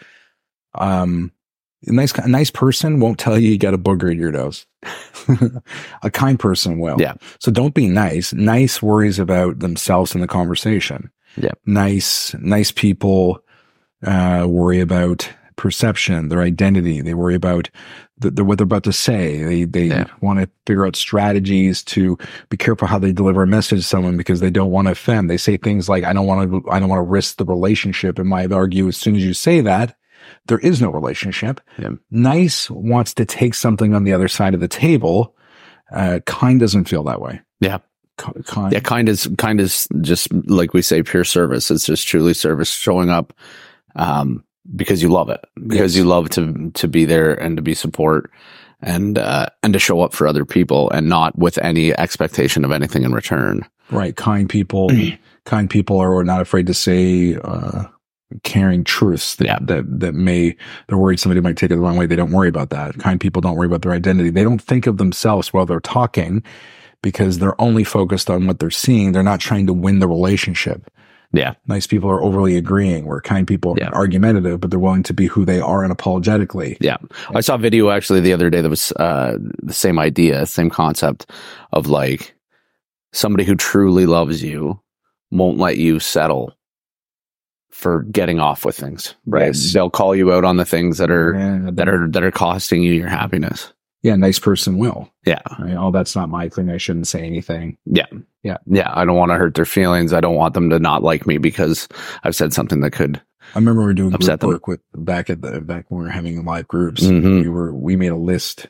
um, 0.75 1.31
a 1.87 1.91
nice, 1.91 2.13
a 2.13 2.27
nice 2.27 2.49
person 2.49 2.99
won't 2.99 3.19
tell 3.19 3.37
you 3.37 3.49
you 3.49 3.59
got 3.59 3.75
a 3.75 3.77
booger 3.77 4.11
in 4.11 4.17
your 4.17 4.31
nose. 4.31 4.65
a 6.01 6.09
kind 6.09 6.39
person 6.39 6.79
will. 6.79 6.99
Yeah. 6.99 7.13
So 7.39 7.51
don't 7.51 7.75
be 7.75 7.87
nice. 7.87 8.33
Nice 8.33 8.81
worries 8.81 9.19
about 9.19 9.59
themselves 9.59 10.15
in 10.15 10.21
the 10.21 10.27
conversation. 10.27 11.11
Yeah. 11.37 11.51
Nice, 11.65 12.33
nice 12.35 12.71
people, 12.71 13.39
uh, 14.05 14.45
worry 14.49 14.79
about 14.79 15.29
perception, 15.57 16.29
their 16.29 16.41
identity. 16.41 17.01
They 17.01 17.13
worry 17.13 17.35
about 17.35 17.69
the, 18.17 18.29
the, 18.31 18.43
what 18.45 18.57
they're 18.57 18.63
about 18.65 18.83
to 18.83 18.93
say. 18.93 19.43
They, 19.43 19.63
they 19.65 19.85
Yeah. 19.85 20.05
want 20.21 20.39
to 20.39 20.49
figure 20.67 20.85
out 20.85 20.95
strategies 20.95 21.83
to 21.85 22.17
be 22.49 22.57
careful 22.57 22.87
how 22.87 22.99
they 22.99 23.11
deliver 23.13 23.43
a 23.43 23.47
message 23.47 23.79
to 23.79 23.83
someone 23.85 24.17
because 24.17 24.39
they 24.41 24.49
don't 24.49 24.71
want 24.71 24.87
to 24.87 24.91
offend. 24.93 25.29
They 25.29 25.37
say 25.37 25.57
things 25.57 25.87
like, 25.89 26.03
I 26.03 26.13
don't 26.13 26.27
want 26.27 26.49
to, 26.51 26.69
I 26.69 26.79
don't 26.79 26.89
want 26.89 26.99
to 26.99 27.09
risk 27.09 27.37
the 27.37 27.45
relationship. 27.45 28.19
And 28.19 28.27
might 28.29 28.51
argue 28.51 28.87
as 28.87 28.97
soon 28.97 29.15
as 29.15 29.23
you 29.23 29.33
say 29.33 29.61
that, 29.61 29.97
there 30.47 30.59
is 30.59 30.81
no 30.81 30.89
relationship. 30.89 31.61
Yeah. 31.77 31.91
Nice 32.11 32.69
wants 32.69 33.13
to 33.15 33.25
take 33.25 33.53
something 33.53 33.93
on 33.93 34.03
the 34.03 34.13
other 34.13 34.27
side 34.27 34.53
of 34.53 34.59
the 34.59 34.67
table. 34.67 35.35
Uh, 35.91 36.19
kind 36.25 36.59
doesn't 36.59 36.85
feel 36.89 37.03
that 37.03 37.21
way. 37.21 37.41
Yeah. 37.59 37.77
Ki- 38.17 38.43
Kind. 38.45 38.73
Yeah. 38.73 38.79
Kind 38.79 39.09
is, 39.09 39.29
kind 39.37 39.59
is 39.59 39.87
just 40.01 40.31
like 40.47 40.73
we 40.73 40.81
say, 40.81 41.03
pure 41.03 41.23
service. 41.23 41.69
It's 41.71 41.85
just 41.85 42.07
truly 42.07 42.33
service 42.33 42.69
showing 42.69 43.09
up, 43.09 43.33
um, 43.95 44.43
because 44.75 45.01
you 45.01 45.09
love 45.09 45.29
it, 45.29 45.43
because 45.67 45.95
Yes. 45.95 45.95
you 45.95 46.05
love 46.05 46.29
to, 46.31 46.71
to 46.73 46.87
be 46.87 47.05
there 47.05 47.33
and 47.33 47.55
to 47.57 47.61
be 47.63 47.73
support 47.75 48.31
and, 48.81 49.17
uh, 49.17 49.47
and 49.63 49.73
to 49.73 49.79
show 49.79 50.01
up 50.01 50.13
for 50.13 50.27
other 50.27 50.45
people 50.45 50.89
and 50.91 51.07
not 51.07 51.37
with 51.37 51.57
any 51.59 51.97
expectation 51.97 52.65
of 52.65 52.71
anything 52.71 53.03
in 53.03 53.11
return. 53.13 53.63
Right. 53.91 54.15
Kind 54.15 54.49
people, 54.49 54.89
kind 55.45 55.69
people 55.69 55.99
are 55.99 56.23
not 56.23 56.41
afraid 56.41 56.67
to 56.67 56.73
say, 56.73 57.35
uh, 57.43 57.83
caring 58.43 58.83
truths 58.83 59.35
that, 59.35 59.45
Yeah. 59.45 59.59
that, 59.61 59.99
that 59.99 60.13
may, 60.15 60.55
they're 60.87 60.97
worried 60.97 61.19
somebody 61.19 61.41
might 61.41 61.57
take 61.57 61.69
it 61.69 61.75
the 61.75 61.79
wrong 61.81 61.95
way. 61.95 62.07
They 62.07 62.15
don't 62.15 62.31
worry 62.31 62.49
about 62.49 62.71
that. 62.71 62.97
Kind 62.97 63.19
people 63.21 63.41
don't 63.41 63.55
worry 63.55 63.67
about 63.67 63.83
their 63.83 63.91
identity. 63.91 64.29
They 64.31 64.43
don't 64.43 64.61
think 64.61 64.87
of 64.87 64.97
themselves 64.97 65.53
while 65.53 65.65
they're 65.67 65.79
talking 65.79 66.43
because 67.05 67.37
they're 67.37 67.59
only 67.61 67.83
focused 67.83 68.31
on 68.31 68.47
what 68.47 68.57
they're 68.57 68.71
seeing. 68.71 69.11
They're 69.11 69.21
not 69.21 69.39
trying 69.39 69.67
to 69.67 69.73
win 69.73 69.99
the 69.99 70.07
relationship. 70.07 70.89
Yeah. 71.31 71.53
Nice 71.67 71.85
people 71.85 72.09
are 72.09 72.19
overly 72.23 72.57
agreeing, 72.57 73.05
where 73.05 73.21
kind 73.21 73.45
people 73.47 73.73
are 73.73 73.77
Yeah. 73.77 73.89
argumentative, 73.93 74.59
but 74.59 74.71
they're 74.71 74.79
willing 74.79 75.03
to 75.03 75.13
be 75.13 75.27
who 75.27 75.45
they 75.45 75.59
are 75.61 75.83
and 75.83 75.91
apologetically. 75.91 76.77
Yeah. 76.81 76.97
I 77.35 77.41
saw 77.41 77.55
a 77.55 77.59
video 77.59 77.91
actually 77.91 78.21
the 78.21 78.33
other 78.33 78.49
day 78.49 78.61
that 78.61 78.69
was 78.71 78.91
uh, 78.93 79.37
the 79.61 79.73
same 79.73 79.99
idea, 79.99 80.47
same 80.47 80.71
concept 80.71 81.29
of 81.73 81.85
like 81.87 82.33
somebody 83.13 83.43
who 83.43 83.53
truly 83.55 84.07
loves 84.07 84.41
you 84.41 84.79
won't 85.29 85.59
let 85.59 85.77
you 85.77 85.99
settle 85.99 86.53
for 87.69 88.01
getting 88.03 88.39
off 88.39 88.65
with 88.65 88.75
things, 88.77 89.13
right? 89.27 89.47
Yes. 89.53 89.73
They'll 89.73 89.91
call 89.91 90.15
you 90.15 90.33
out 90.33 90.43
on 90.43 90.57
the 90.57 90.65
things 90.65 90.97
that 90.97 91.11
are 91.11 91.35
Yeah, 91.37 91.69
that 91.73 91.87
are 91.87 92.07
that 92.09 92.23
are 92.23 92.31
costing 92.31 92.81
you 92.81 92.93
your 92.93 93.09
happiness. 93.09 93.73
Yeah, 94.05 94.15
nice 94.15 94.37
person 94.37 94.77
will. 94.77 95.11
Yeah. 95.25 95.41
Right? 95.59 95.73
Oh, 95.75 95.89
that's 95.89 96.15
not 96.15 96.29
my 96.29 96.47
thing. 96.47 96.69
I 96.69 96.77
shouldn't 96.77 97.07
say 97.07 97.23
anything. 97.23 97.75
Yeah. 97.87 98.05
Yeah. 98.43 98.57
Yeah. 98.67 98.91
I 98.93 99.03
don't 99.03 99.17
want 99.17 99.31
to 99.31 99.35
hurt 99.35 99.55
their 99.55 99.65
feelings. 99.65 100.13
I 100.13 100.21
don't 100.21 100.35
want 100.35 100.53
them 100.53 100.69
to 100.69 100.77
not 100.77 101.01
like 101.01 101.25
me 101.25 101.39
because 101.39 101.87
I've 102.23 102.35
said 102.35 102.53
something 102.53 102.81
that 102.81 102.91
could. 102.91 103.19
I 103.55 103.57
remember 103.57 103.81
we 103.81 103.85
were 103.85 103.93
doing 103.95 104.11
group 104.11 104.39
them. 104.39 104.49
work 104.49 104.67
with 104.67 104.81
back 104.93 105.31
at 105.31 105.41
the 105.41 105.59
back 105.59 105.89
when 105.89 106.01
we 106.01 106.05
were 106.05 106.11
having 106.11 106.45
live 106.45 106.67
groups. 106.67 107.01
Mhm. 107.01 107.41
We 107.41 107.49
were 107.49 107.73
we 107.73 107.95
made 107.95 108.11
a 108.11 108.15
list, 108.15 108.67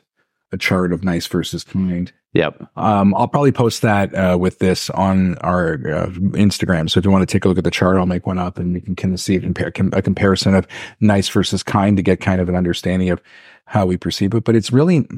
a 0.52 0.56
chart 0.56 0.90
of 0.90 1.04
nice 1.04 1.26
versus 1.26 1.64
kind. 1.64 2.10
Yep. 2.36 2.68
Um, 2.76 3.14
I'll 3.14 3.28
probably 3.28 3.50
post 3.50 3.80
that 3.80 4.14
uh, 4.14 4.36
with 4.38 4.58
this 4.58 4.90
on 4.90 5.38
our 5.38 5.74
uh, 5.74 6.06
Instagram. 6.36 6.90
So 6.90 6.98
if 6.98 7.04
you 7.06 7.10
want 7.10 7.26
to 7.26 7.32
take 7.32 7.46
a 7.46 7.48
look 7.48 7.56
at 7.56 7.64
the 7.64 7.70
chart, 7.70 7.96
I'll 7.96 8.04
make 8.04 8.26
one 8.26 8.38
up 8.38 8.58
and 8.58 8.74
you 8.74 8.82
can 8.82 8.94
kind 8.94 9.14
of 9.14 9.20
see 9.20 9.36
a, 9.36 9.96
a 9.96 10.02
comparison 10.02 10.54
of 10.54 10.66
nice 11.00 11.30
versus 11.30 11.62
kind 11.62 11.96
to 11.96 12.02
get 12.02 12.20
kind 12.20 12.38
of 12.38 12.50
an 12.50 12.54
understanding 12.54 13.08
of 13.08 13.22
how 13.64 13.86
we 13.86 13.96
perceive 13.96 14.34
it. 14.34 14.44
But 14.44 14.54
it's 14.54 14.70
really 14.70 15.08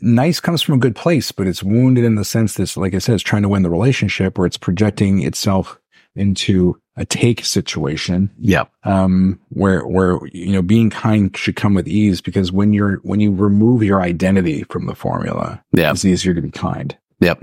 nice 0.00 0.38
comes 0.38 0.62
from 0.62 0.76
a 0.76 0.78
good 0.78 0.94
place, 0.94 1.32
but 1.32 1.48
it's 1.48 1.64
wounded 1.64 2.04
in 2.04 2.14
the 2.14 2.24
sense 2.24 2.54
that, 2.54 2.76
like 2.76 2.94
I 2.94 2.98
said, 2.98 3.16
it's 3.16 3.24
trying 3.24 3.42
to 3.42 3.48
win 3.48 3.64
the 3.64 3.70
relationship 3.70 4.38
where 4.38 4.46
it's 4.46 4.56
projecting 4.56 5.22
itself 5.22 5.76
into 6.14 6.80
a 7.00 7.04
take 7.06 7.44
situation 7.44 8.30
Yeah. 8.38 8.64
um, 8.84 9.40
where 9.48 9.86
where 9.86 10.18
you 10.32 10.52
know 10.52 10.62
being 10.62 10.90
kind 10.90 11.36
should 11.36 11.56
come 11.56 11.74
with 11.74 11.88
ease 11.88 12.20
because 12.20 12.52
when 12.52 12.72
you're 12.72 12.96
when 12.98 13.18
you 13.20 13.32
remove 13.34 13.82
your 13.82 14.00
identity 14.02 14.62
from 14.70 14.86
the 14.86 14.94
formula, 14.94 15.64
Yep. 15.72 15.94
it's 15.94 16.04
easier 16.04 16.34
to 16.34 16.42
be 16.42 16.50
kind. 16.50 16.96
Yep. 17.20 17.42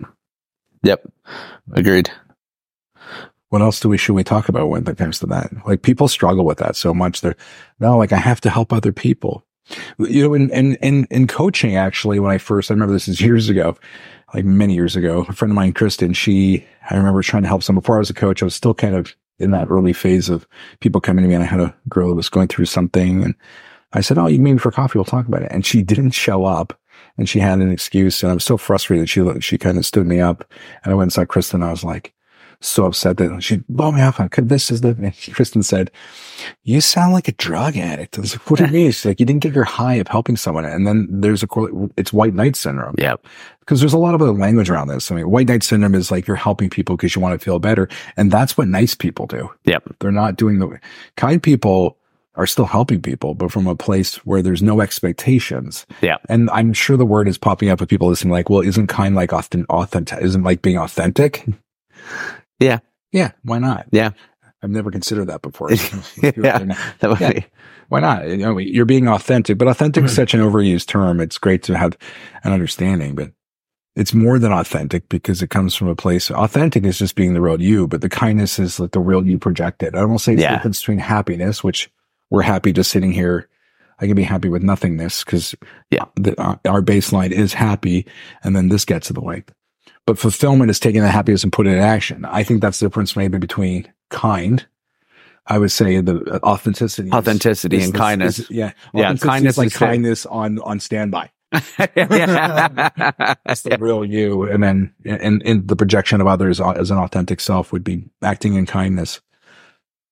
Yep. 0.83 1.11
Agreed. 1.73 2.09
What 3.49 3.61
else 3.61 3.79
do 3.79 3.89
we 3.89 3.97
should 3.97 4.13
we 4.13 4.23
talk 4.23 4.49
about 4.49 4.67
when 4.69 4.85
it 4.87 4.97
comes 4.97 5.19
to 5.19 5.25
that? 5.27 5.51
Like 5.65 5.81
people 5.81 6.07
struggle 6.07 6.45
with 6.45 6.57
that 6.59 6.75
so 6.75 6.93
much. 6.93 7.21
They're 7.21 7.35
no, 7.79 7.97
like 7.97 8.11
I 8.11 8.17
have 8.17 8.41
to 8.41 8.49
help 8.49 8.71
other 8.73 8.91
people. 8.91 9.43
You 9.97 10.23
know, 10.23 10.33
in 10.33 10.49
in 10.51 10.75
in, 10.75 11.07
in 11.09 11.27
coaching, 11.27 11.75
actually, 11.75 12.19
when 12.19 12.31
I 12.31 12.37
first 12.37 12.69
I 12.69 12.73
remember 12.73 12.93
this 12.93 13.07
is 13.07 13.21
years 13.21 13.49
ago, 13.49 13.77
like 14.33 14.45
many 14.45 14.75
years 14.75 14.95
ago. 14.95 15.25
A 15.29 15.33
friend 15.33 15.51
of 15.51 15.55
mine, 15.55 15.73
Kristen, 15.73 16.13
she 16.13 16.65
I 16.89 16.95
remember 16.97 17.21
trying 17.23 17.43
to 17.43 17.49
help 17.49 17.63
someone 17.63 17.81
before 17.81 17.95
I 17.95 17.99
was 17.99 18.09
a 18.09 18.13
coach. 18.13 18.41
I 18.41 18.45
was 18.45 18.55
still 18.55 18.73
kind 18.73 18.95
of 18.95 19.15
in 19.39 19.51
that 19.51 19.67
early 19.69 19.93
phase 19.93 20.29
of 20.29 20.47
people 20.79 21.01
coming 21.01 21.23
to 21.23 21.29
me, 21.29 21.35
and 21.35 21.43
I 21.43 21.47
had 21.47 21.59
a 21.59 21.75
girl 21.89 22.09
that 22.09 22.15
was 22.15 22.29
going 22.29 22.47
through 22.47 22.65
something, 22.65 23.23
and 23.23 23.35
I 23.93 24.01
said, 24.01 24.17
"Oh, 24.17 24.27
you 24.27 24.37
can 24.37 24.43
meet 24.43 24.53
me 24.53 24.59
for 24.59 24.71
coffee. 24.71 24.97
We'll 24.97 25.05
talk 25.05 25.27
about 25.27 25.43
it." 25.43 25.51
And 25.51 25.65
she 25.65 25.81
didn't 25.81 26.11
show 26.11 26.45
up, 26.45 26.77
and 27.17 27.27
she 27.29 27.39
had 27.39 27.59
an 27.59 27.71
excuse, 27.71 28.23
and 28.23 28.31
I 28.31 28.33
was 28.33 28.43
so 28.43 28.57
frustrated. 28.57 29.09
She 29.09 29.23
she 29.39 29.57
kind 29.57 29.77
of 29.77 29.85
stood 29.85 30.07
me 30.07 30.19
up, 30.19 30.43
and 30.83 30.91
I 30.91 30.95
went 30.95 31.07
and 31.07 31.13
saw 31.13 31.25
Kristen. 31.25 31.63
I 31.63 31.71
was 31.71 31.83
like 31.83 32.13
so 32.59 32.85
upset 32.85 33.17
that 33.17 33.41
she 33.43 33.57
blew 33.69 33.91
me 33.91 34.01
off. 34.01 34.19
I 34.19 34.27
could, 34.27 34.49
this 34.49 34.71
is 34.71 34.81
the, 34.81 34.89
and 34.89 35.13
Kristen 35.33 35.61
said, 35.63 35.91
you 36.63 36.81
sound 36.81 37.13
like 37.13 37.27
a 37.27 37.33
drug 37.33 37.77
addict. 37.77 38.17
I 38.17 38.21
was 38.21 38.33
like, 38.33 38.49
what 38.49 38.57
do 38.59 38.65
you 38.65 38.71
mean? 38.71 38.91
She's 38.91 39.05
like, 39.05 39.19
you 39.19 39.25
didn't 39.25 39.41
get 39.43 39.53
your 39.53 39.63
high 39.63 39.95
of 39.95 40.07
helping 40.07 40.37
someone. 40.37 40.65
And 40.65 40.87
then 40.87 41.07
there's 41.09 41.43
a, 41.43 41.47
it's 41.97 42.11
white 42.13 42.33
knight 42.33 42.55
syndrome 42.55 42.95
Yeah. 42.97 43.15
because 43.59 43.79
there's 43.79 43.93
a 43.93 43.97
lot 43.97 44.15
of 44.15 44.21
other 44.21 44.33
language 44.33 44.69
around 44.69 44.87
this. 44.87 45.11
I 45.11 45.15
mean, 45.15 45.29
white 45.29 45.47
knight 45.47 45.63
syndrome 45.63 45.95
is 45.95 46.09
like 46.11 46.25
you're 46.27 46.35
helping 46.35 46.69
people 46.69 46.95
because 46.97 47.15
you 47.15 47.21
want 47.21 47.39
to 47.39 47.43
feel 47.43 47.59
better. 47.59 47.87
And 48.17 48.31
that's 48.31 48.57
what 48.57 48.67
nice 48.67 48.95
people 48.95 49.27
do. 49.27 49.49
Yep. 49.65 49.95
They're 49.99 50.11
not 50.11 50.35
doing 50.35 50.59
the 50.59 50.79
kind 51.15 51.41
people 51.41 51.97
are 52.35 52.45
still 52.47 52.65
helping 52.65 53.01
people, 53.01 53.33
but 53.33 53.51
from 53.51 53.65
a 53.65 53.75
place 53.75 54.17
where 54.25 54.43
there's 54.43 54.61
no 54.61 54.79
expectations. 54.79 55.87
Yeah. 56.01 56.17
And 56.29 56.49
I'm 56.51 56.71
sure 56.71 56.95
the 56.95 57.05
word 57.05 57.27
is 57.27 57.37
popping 57.37 57.69
up 57.69 57.79
with 57.79 57.89
people 57.89 58.07
listening 58.09 58.31
like, 58.31 58.47
well, 58.49 58.61
isn't 58.61 58.87
kind 58.87 59.15
like 59.15 59.33
authentic, 59.33 59.67
authentic, 59.71 60.21
isn't 60.21 60.43
like 60.43 60.61
being 60.61 60.77
authentic? 60.77 61.45
Yeah. 62.59 62.79
Yeah. 63.11 63.31
Why 63.43 63.59
not? 63.59 63.87
Yeah. 63.91 64.11
I've 64.63 64.69
never 64.69 64.91
considered 64.91 65.25
that 65.25 65.41
before. 65.41 65.71
yeah, 65.71 66.31
that 66.99 67.17
Yeah. 67.19 67.31
be- 67.31 67.45
Why 67.89 67.99
not? 67.99 68.27
You 68.27 68.37
know, 68.37 68.57
you're 68.57 68.85
being 68.85 69.07
authentic, 69.07 69.57
but 69.57 69.67
authentic 69.67 70.03
is 70.03 70.11
hmm. 70.11 70.15
such 70.15 70.33
an 70.33 70.41
overused 70.41 70.87
term. 70.87 71.19
It's 71.21 71.37
great 71.37 71.63
to 71.63 71.77
have 71.77 71.97
an 72.43 72.51
understanding, 72.51 73.15
but 73.15 73.31
it's 73.95 74.13
more 74.13 74.37
than 74.39 74.51
authentic 74.51 75.09
because 75.09 75.41
it 75.41 75.49
comes 75.49 75.73
from 75.73 75.87
a 75.87 75.95
place. 75.95 76.29
Authentic 76.29 76.85
is 76.85 76.99
just 76.99 77.15
being 77.15 77.33
the 77.33 77.41
real 77.41 77.61
you, 77.61 77.87
but 77.87 78.01
the 78.01 78.09
kindness 78.09 78.59
is 78.59 78.79
like 78.79 78.91
the 78.91 78.99
real 78.99 79.25
you 79.25 79.39
projected. 79.39 79.95
I 79.95 80.01
almost 80.01 80.25
say 80.25 80.33
it's 80.33 80.43
the 80.43 80.49
difference 80.49 80.81
between 80.81 80.99
happiness, 80.99 81.63
which 81.63 81.89
we're 82.29 82.43
happy 82.43 82.71
just 82.73 82.91
sitting 82.91 83.11
here. 83.11 83.47
I 83.99 84.05
can 84.05 84.15
be 84.15 84.23
happy 84.23 84.49
with 84.49 84.61
nothingness 84.61 85.23
because 85.23 85.55
Yeah. 85.89 86.05
the, 86.15 86.39
our 86.39 86.59
our 86.67 86.81
baseline 86.83 87.31
is 87.31 87.53
happy, 87.53 88.05
and 88.43 88.55
then 88.55 88.69
this 88.69 88.85
gets 88.85 89.09
in 89.09 89.15
the 89.15 89.21
way. 89.21 89.43
But 90.07 90.17
fulfillment 90.17 90.71
is 90.71 90.79
taking 90.79 91.01
that 91.01 91.11
happiness 91.11 91.43
and 91.43 91.53
putting 91.53 91.73
it 91.73 91.77
in 91.77 91.83
action. 91.83 92.25
I 92.25 92.41
think 92.43 92.61
that's 92.61 92.79
the 92.79 92.87
difference 92.87 93.15
maybe 93.15 93.37
between 93.37 93.91
kind. 94.09 94.65
I 95.45 95.57
would 95.59 95.71
say 95.71 96.01
the 96.01 96.39
authenticity, 96.43 97.11
Authenticity 97.11 97.77
is 97.77 97.85
and 97.85 97.93
the- 97.93 97.99
kindness. 97.99 98.39
is- 98.39 98.49
yeah, 98.49 98.71
Yeah, 98.93 99.13
kindness 99.15 99.53
is 99.53 99.57
like 99.59 99.67
is 99.67 99.75
it. 99.75 99.79
kindness 99.79 100.25
on 100.25 100.57
on 100.59 100.79
standby. 100.79 101.29
yeah. 101.95 102.89
That's 103.45 103.61
the 103.61 103.77
real 103.79 104.03
you, 104.03 104.43
and 104.43 104.61
then 104.63 104.93
and, 105.05 105.41
and 105.45 105.67
the 105.67 105.75
projection 105.75 106.19
of 106.21 106.27
others 106.27 106.59
as 106.59 106.91
an 106.91 106.97
authentic 106.97 107.39
self 107.39 107.71
would 107.71 107.83
be 107.83 108.09
acting 108.21 108.55
in 108.55 108.65
kindness. 108.65 109.21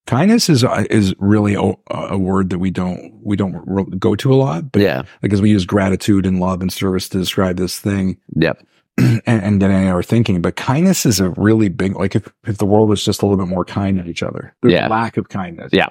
Kindness 0.07 0.49
is 0.49 0.63
is 0.89 1.15
really 1.19 1.55
a, 1.55 1.73
a 1.89 2.17
word 2.17 2.51
that 2.51 2.59
we 2.59 2.69
don't 2.71 3.11
we 3.23 3.35
don't 3.35 3.99
go 3.99 4.15
to 4.15 4.33
a 4.33 4.35
lot, 4.35 4.71
but 4.71 4.81
yeah. 4.81 5.03
because 5.21 5.41
we 5.41 5.49
use 5.49 5.65
gratitude 5.65 6.25
and 6.25 6.39
love 6.39 6.61
and 6.61 6.71
service 6.71 7.09
to 7.09 7.17
describe 7.17 7.57
this 7.57 7.79
thing 7.79 8.17
Yep. 8.35 8.65
and, 8.97 9.21
and 9.25 9.59
getting 9.59 9.87
our 9.87 10.03
thinking. 10.03 10.41
But 10.41 10.55
kindness 10.55 11.05
is 11.05 11.19
a 11.19 11.29
really 11.31 11.69
big 11.69 11.95
like 11.95 12.15
if 12.15 12.27
if 12.45 12.57
the 12.57 12.65
world 12.65 12.89
was 12.89 13.03
just 13.03 13.21
a 13.21 13.25
little 13.25 13.43
bit 13.43 13.49
more 13.49 13.65
kind 13.65 13.97
to 14.03 14.09
each 14.09 14.23
other, 14.23 14.55
there's 14.61 14.73
Yeah. 14.73 14.87
a 14.87 14.89
lack 14.89 15.17
of 15.17 15.29
kindness. 15.29 15.71
Yeah. 15.73 15.89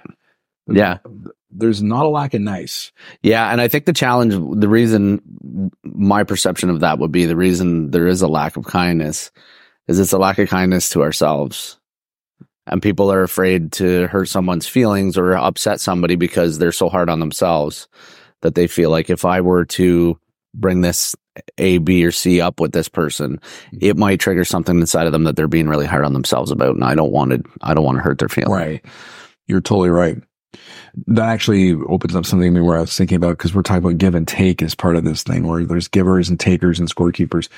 Yeah. 0.66 0.98
there's 1.50 1.82
not 1.82 2.06
a 2.06 2.08
lack 2.08 2.32
of 2.34 2.40
nice. 2.40 2.90
Yeah, 3.22 3.50
and 3.52 3.60
I 3.60 3.68
think 3.68 3.84
the 3.84 3.92
challenge, 3.92 4.32
the 4.32 4.68
reason 4.68 5.70
my 5.84 6.24
perception 6.24 6.70
of 6.70 6.80
that 6.80 6.98
would 6.98 7.12
be 7.12 7.26
the 7.26 7.36
reason 7.36 7.90
there 7.90 8.06
is 8.06 8.22
a 8.22 8.28
lack 8.28 8.56
of 8.56 8.64
kindness 8.64 9.30
is 9.86 10.00
it's 10.00 10.12
a 10.12 10.18
lack 10.18 10.38
of 10.38 10.48
kindness 10.48 10.88
to 10.90 11.02
ourselves. 11.02 11.78
And 12.66 12.80
people 12.80 13.12
are 13.12 13.22
afraid 13.22 13.72
to 13.72 14.06
hurt 14.06 14.28
someone's 14.30 14.66
feelings 14.66 15.18
or 15.18 15.34
upset 15.36 15.80
somebody 15.82 16.16
because 16.16 16.58
they're 16.58 16.72
so 16.72 16.88
hard 16.88 17.10
on 17.10 17.20
themselves 17.20 17.86
that 18.40 18.54
they 18.54 18.66
feel 18.66 18.88
like 18.88 19.10
if 19.10 19.26
I 19.26 19.42
were 19.42 19.66
to 19.66 20.18
bring 20.54 20.80
this 20.80 21.14
A, 21.58 21.78
B, 21.78 22.04
or 22.04 22.10
C 22.10 22.40
up 22.40 22.60
with 22.60 22.72
this 22.72 22.88
person, 22.88 23.38
mm-hmm. 23.38 23.78
it 23.80 23.96
might 23.96 24.20
trigger 24.20 24.44
something 24.44 24.78
inside 24.78 25.06
of 25.06 25.12
them 25.12 25.24
that 25.24 25.36
they're 25.36 25.48
being 25.48 25.68
really 25.68 25.86
hard 25.86 26.04
on 26.04 26.12
themselves 26.12 26.50
about. 26.50 26.74
And 26.74 26.84
I 26.84 26.94
don't 26.94 27.12
want 27.12 27.32
to, 27.32 27.42
I 27.62 27.74
don't 27.74 27.84
want 27.84 27.98
to 27.98 28.02
hurt 28.02 28.18
their 28.18 28.28
feelings. 28.28 28.52
Right. 28.52 28.84
You're 29.46 29.60
totally 29.60 29.90
right. 29.90 30.16
That 31.08 31.28
actually 31.28 31.72
opens 31.72 32.14
up 32.14 32.24
something 32.24 32.54
to 32.54 32.60
me 32.60 32.64
where 32.64 32.78
I 32.78 32.82
was 32.82 32.96
thinking 32.96 33.16
about 33.16 33.36
because 33.36 33.54
we're 33.54 33.62
talking 33.62 33.84
about 33.84 33.98
give 33.98 34.14
and 34.14 34.28
take 34.28 34.62
as 34.62 34.76
part 34.76 34.94
of 34.94 35.04
this 35.04 35.24
thing 35.24 35.46
where 35.46 35.64
there's 35.64 35.88
givers 35.88 36.28
and 36.28 36.38
takers 36.38 36.78
and 36.78 36.88
scorekeepers. 36.88 37.48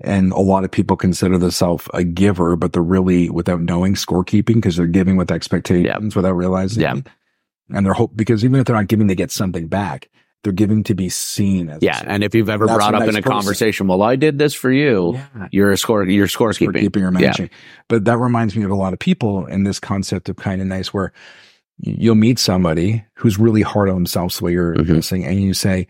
And 0.00 0.32
a 0.32 0.40
lot 0.40 0.64
of 0.64 0.70
people 0.70 0.96
consider 0.96 1.36
themselves 1.36 1.88
a 1.92 2.04
giver, 2.04 2.54
but 2.54 2.72
they're 2.72 2.82
really 2.82 3.30
without 3.30 3.60
knowing 3.60 3.94
scorekeeping 3.94 4.56
because 4.56 4.76
they're 4.76 4.86
giving 4.86 5.16
with 5.16 5.32
expectations 5.32 6.14
without 6.14 6.32
realizing. 6.32 6.82
Yeah. 6.82 7.00
And 7.70 7.84
they're 7.84 7.94
hope 7.94 8.12
because 8.14 8.44
even 8.44 8.60
if 8.60 8.66
they're 8.66 8.76
not 8.76 8.88
giving 8.88 9.08
they 9.08 9.14
get 9.14 9.32
something 9.32 9.66
back, 9.66 10.08
they're 10.44 10.52
giving 10.52 10.84
to 10.84 10.94
be 10.94 11.08
seen 11.08 11.68
as 11.70 11.78
Yeah. 11.82 12.00
And 12.06 12.22
if 12.22 12.34
you've 12.34 12.48
ever 12.50 12.66
That's 12.66 12.76
brought 12.76 12.94
up 12.94 13.02
in 13.02 13.08
a 13.08 13.12
person. 13.14 13.22
conversation, 13.32 13.86
well, 13.88 14.02
I 14.02 14.14
did 14.14 14.38
this 14.38 14.54
for 14.54 14.70
you. 14.70 15.14
yeah. 15.14 15.48
You're 15.50 15.72
a 15.72 15.76
score. 15.76 16.04
You're 16.04 16.26
scorekeeping. 16.28 16.72
scorekeeping 16.76 17.02
or 17.02 17.10
managing. 17.10 17.50
But 17.88 18.04
that 18.04 18.18
reminds 18.18 18.54
me 18.54 18.62
of 18.62 18.70
a 18.70 18.74
lot 18.76 18.92
of 18.92 18.98
people 19.00 19.46
in 19.46 19.64
this 19.64 19.80
concept 19.80 20.28
of 20.28 20.36
kind 20.36 20.60
of 20.60 20.68
nice 20.68 20.94
where 20.94 21.12
you'll 21.78 22.14
meet 22.14 22.38
somebody 22.38 23.04
who's 23.14 23.38
really 23.38 23.62
hard 23.62 23.88
on 23.88 23.94
themselves 23.96 24.38
the 24.38 24.44
way 24.44 24.52
you're 24.52 24.74
Mhm. 24.76 25.02
saying, 25.02 25.24
and 25.24 25.42
you 25.42 25.54
say, 25.54 25.86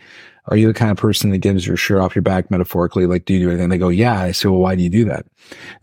are 0.48 0.56
you 0.56 0.66
the 0.66 0.74
kind 0.74 0.90
of 0.90 0.96
person 0.98 1.30
that 1.30 1.38
gives 1.38 1.66
your 1.66 1.76
shirt 1.76 2.00
off 2.00 2.14
your 2.14 2.22
back 2.22 2.50
metaphorically? 2.50 3.06
Like, 3.06 3.24
do 3.24 3.32
you 3.32 3.40
do 3.40 3.48
anything? 3.50 3.70
They 3.70 3.78
go, 3.78 3.88
yeah. 3.88 4.20
I 4.20 4.32
say, 4.32 4.48
well, 4.50 4.58
why 4.60 4.74
do 4.76 4.82
you 4.82 4.90
do 4.90 5.04
that? 5.06 5.24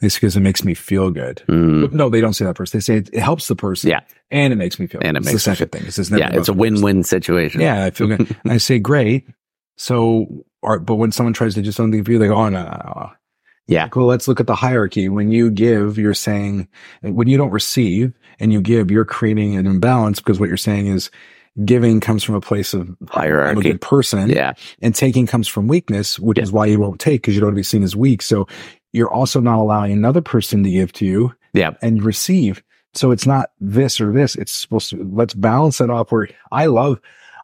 Say, 0.01 0.07
because 0.17 0.35
it 0.37 0.41
makes 0.41 0.63
me 0.63 0.73
feel 0.75 1.09
good. 1.09 1.41
Mm, 1.47 1.91
no, 1.93 2.09
they 2.09 2.21
don't 2.21 2.33
say 2.33 2.45
that 2.45 2.57
first. 2.57 2.71
They 2.73 2.79
say 2.79 2.97
it, 2.97 3.09
it 3.11 3.21
helps 3.21 3.47
the 3.47 3.55
person. 3.55 3.89
Yeah. 3.89 4.01
And 4.29 4.53
it 4.53 4.57
makes 4.57 4.79
me 4.79 4.85
feel 4.87 5.01
And 5.03 5.15
good. 5.17 5.17
it 5.17 5.19
It's 5.19 5.25
the 5.27 5.33
makes 5.33 5.47
me 5.47 5.51
second 5.65 5.71
thing. 5.71 5.87
It's 5.87 5.95
just 5.95 6.11
yeah, 6.11 6.27
it's 6.27 6.35
a 6.47 6.51
the 6.51 6.57
first. 6.57 6.59
win-win 6.59 7.03
situation. 7.03 7.59
Yeah, 7.61 7.85
I 7.85 7.89
feel 7.89 8.07
good. 8.07 8.19
and 8.43 8.51
I 8.53 8.57
say, 8.57 8.77
great. 8.77 9.25
So, 9.77 10.45
or, 10.61 10.77
but 10.79 10.95
when 10.95 11.11
someone 11.11 11.33
tries 11.33 11.55
to 11.55 11.61
do 11.63 11.71
something 11.71 12.03
for 12.03 12.11
you, 12.11 12.19
they 12.19 12.27
go, 12.27 12.35
oh, 12.35 12.49
no, 12.49 12.61
no, 12.63 12.69
no. 12.95 13.11
Yeah. 13.71 13.87
Well, 13.95 14.05
Let's 14.05 14.27
look 14.27 14.39
at 14.39 14.47
the 14.47 14.55
hierarchy. 14.55 15.07
When 15.09 15.31
you 15.31 15.49
give, 15.49 15.97
you're 15.97 16.13
saying, 16.13 16.67
when 17.01 17.27
you 17.27 17.37
don't 17.37 17.51
receive 17.51 18.13
and 18.39 18.51
you 18.51 18.61
give, 18.61 18.91
you're 18.91 19.05
creating 19.05 19.55
an 19.55 19.65
imbalance 19.65 20.19
because 20.19 20.39
what 20.39 20.49
you're 20.49 20.57
saying 20.57 20.87
is 20.87 21.09
giving 21.65 21.99
comes 21.99 22.23
from 22.23 22.35
a 22.35 22.41
place 22.41 22.73
of 22.73 22.89
I'm 22.89 22.97
a 23.07 23.11
Hierarchy. 23.11 23.61
good 23.61 23.81
person 23.81 24.29
Yeah. 24.29 24.53
and 24.81 24.93
taking 24.95 25.25
comes 25.27 25.47
from 25.47 25.67
weakness, 25.67 26.19
which 26.19 26.37
Yeah. 26.37 26.43
is 26.43 26.51
why 26.51 26.65
you 26.65 26.79
won't 26.79 26.99
take 26.99 27.21
because 27.21 27.33
you 27.35 27.41
don't 27.41 27.47
want 27.47 27.55
to 27.55 27.59
be 27.59 27.63
seen 27.63 27.83
as 27.83 27.95
weak. 27.95 28.21
So 28.21 28.47
you're 28.93 29.11
also 29.11 29.39
not 29.41 29.59
allowing 29.59 29.91
another 29.91 30.21
person 30.21 30.63
to 30.63 30.69
give 30.69 30.91
to 30.93 31.05
you 31.05 31.33
Yeah. 31.53 31.71
and 31.81 32.03
receive. 32.03 32.63
So 32.93 33.11
it's 33.11 33.25
not 33.25 33.51
this 33.61 33.99
or 34.01 34.11
this. 34.11 34.35
It's 34.35 34.51
supposed 34.51 34.89
to, 34.91 35.09
let's 35.13 35.33
balance 35.33 35.79
it 35.81 35.89
off 35.89 36.11
where 36.11 36.27
I 36.51 36.65
love, 36.67 36.99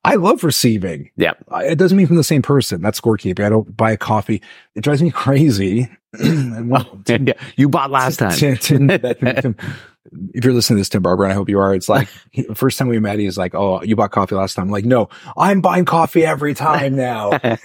I 0.05 0.15
love 0.15 0.43
receiving. 0.43 1.09
Yeah. 1.17 1.33
It 1.61 1.77
doesn't 1.77 1.97
mean 1.97 2.07
from 2.07 2.15
the 2.17 2.23
same 2.23 2.41
person. 2.41 2.81
That's 2.81 2.99
scorekeeping. 3.01 3.43
I 3.45 3.49
don't 3.49 3.75
buy 3.75 3.91
a 3.91 3.97
coffee. 3.97 4.41
It 4.75 4.81
drives 4.83 5.01
me 5.03 5.11
crazy. 5.23 5.89
Oh, 6.19 6.99
yeah. 7.07 7.33
You 7.55 7.69
bought 7.69 7.91
last 7.91 8.17
time. 8.19 8.31
Tim- 8.31 8.57
Tim- 8.57 8.87
Tim- 8.87 9.55
if 10.33 10.45
you're 10.45 10.53
listening 10.53 10.77
to 10.77 10.79
this, 10.81 10.87
Tim 10.89 11.01
Barber, 11.01 11.25
and 11.25 11.33
I 11.33 11.35
hope 11.35 11.49
you 11.49 11.59
are, 11.59 11.75
it's 11.75 11.89
like 11.89 12.07
the 12.33 12.55
first 12.55 12.77
time 12.77 12.87
we 12.87 12.97
met, 12.97 13.19
he's 13.19 13.37
like, 13.37 13.53
"Oh, 13.53 13.81
you 13.83 13.95
bought 13.97 14.11
coffee 14.11 14.35
last 14.35 14.55
time." 14.55 14.65
I'm 14.67 14.71
like, 14.71 14.85
"No, 14.85 15.09
I'm 15.35 15.59
buying 15.59 15.83
coffee 15.83 16.25
every 16.25 16.53
time 16.53 16.95
now." 16.95 17.31
and 17.31 17.59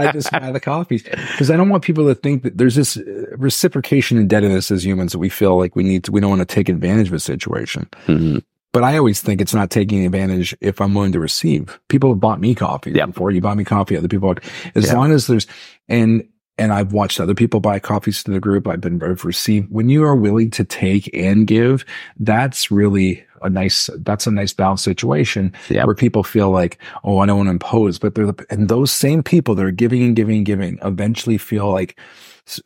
I 0.00 0.10
just 0.12 0.30
buy 0.32 0.50
the 0.52 0.60
coffees 0.60 1.02
because 1.02 1.50
I 1.50 1.56
don't 1.56 1.68
want 1.68 1.84
people 1.84 2.06
to 2.06 2.14
think 2.14 2.42
that 2.44 2.56
there's 2.58 2.74
this 2.76 2.96
uh, 2.96 3.02
reciprocation 3.36 4.16
indebtedness 4.18 4.70
as 4.70 4.84
humans 4.86 5.12
that 5.12 5.18
we 5.18 5.28
feel 5.28 5.58
like 5.58 5.76
we 5.76 5.82
need 5.84 6.04
to. 6.04 6.12
We 6.12 6.20
don't 6.20 6.30
want 6.30 6.40
to 6.48 6.54
take 6.54 6.68
advantage 6.68 7.08
of 7.08 7.14
a 7.14 7.20
situation. 7.20 7.88
Mhm. 8.06 8.42
But 8.72 8.82
I 8.84 8.98
always 8.98 9.22
think 9.22 9.40
it's 9.40 9.54
not 9.54 9.70
taking 9.70 10.04
advantage 10.04 10.54
if 10.60 10.80
I'm 10.82 10.92
willing 10.94 11.12
to 11.12 11.20
receive. 11.20 11.78
People 11.88 12.10
have 12.10 12.20
bought 12.20 12.40
me 12.40 12.54
coffee 12.54 12.92
Yeah. 12.92 13.06
before. 13.06 13.30
You 13.30 13.40
bought 13.40 13.56
me 13.56 13.64
coffee. 13.64 13.96
Other 13.96 14.08
people, 14.08 14.34
as 14.74 14.86
Yeah. 14.86 14.94
long 14.94 15.12
as 15.12 15.26
there's, 15.28 15.46
and, 15.88 16.24
and 16.58 16.72
I've 16.72 16.92
watched 16.92 17.20
other 17.20 17.34
people 17.34 17.60
buy 17.60 17.78
coffees 17.78 18.22
to 18.24 18.30
the 18.30 18.40
group. 18.40 18.66
I've 18.66 18.80
been 18.80 19.02
I've 19.02 19.24
received 19.24 19.70
when 19.70 19.88
you 19.88 20.04
are 20.04 20.16
willing 20.16 20.50
to 20.52 20.64
take 20.64 21.10
and 21.14 21.46
give, 21.46 21.84
that's 22.18 22.70
really 22.70 23.22
a 23.42 23.50
nice, 23.50 23.90
that's 23.98 24.26
a 24.26 24.30
nice 24.30 24.54
balanced 24.54 24.84
situation 24.84 25.52
Yeah. 25.68 25.84
where 25.84 25.94
people 25.94 26.24
feel 26.24 26.50
like, 26.50 26.78
oh, 27.04 27.18
I 27.18 27.26
don't 27.26 27.36
want 27.36 27.48
to 27.48 27.52
impose, 27.52 27.98
but 27.98 28.14
they're 28.14 28.26
the, 28.32 28.46
and 28.48 28.68
those 28.68 28.90
same 28.90 29.22
people 29.22 29.54
that 29.56 29.64
are 29.66 29.70
giving 29.70 30.02
and 30.02 30.16
giving 30.16 30.38
and 30.38 30.46
giving 30.46 30.78
eventually 30.82 31.36
feel 31.36 31.70
like 31.70 31.98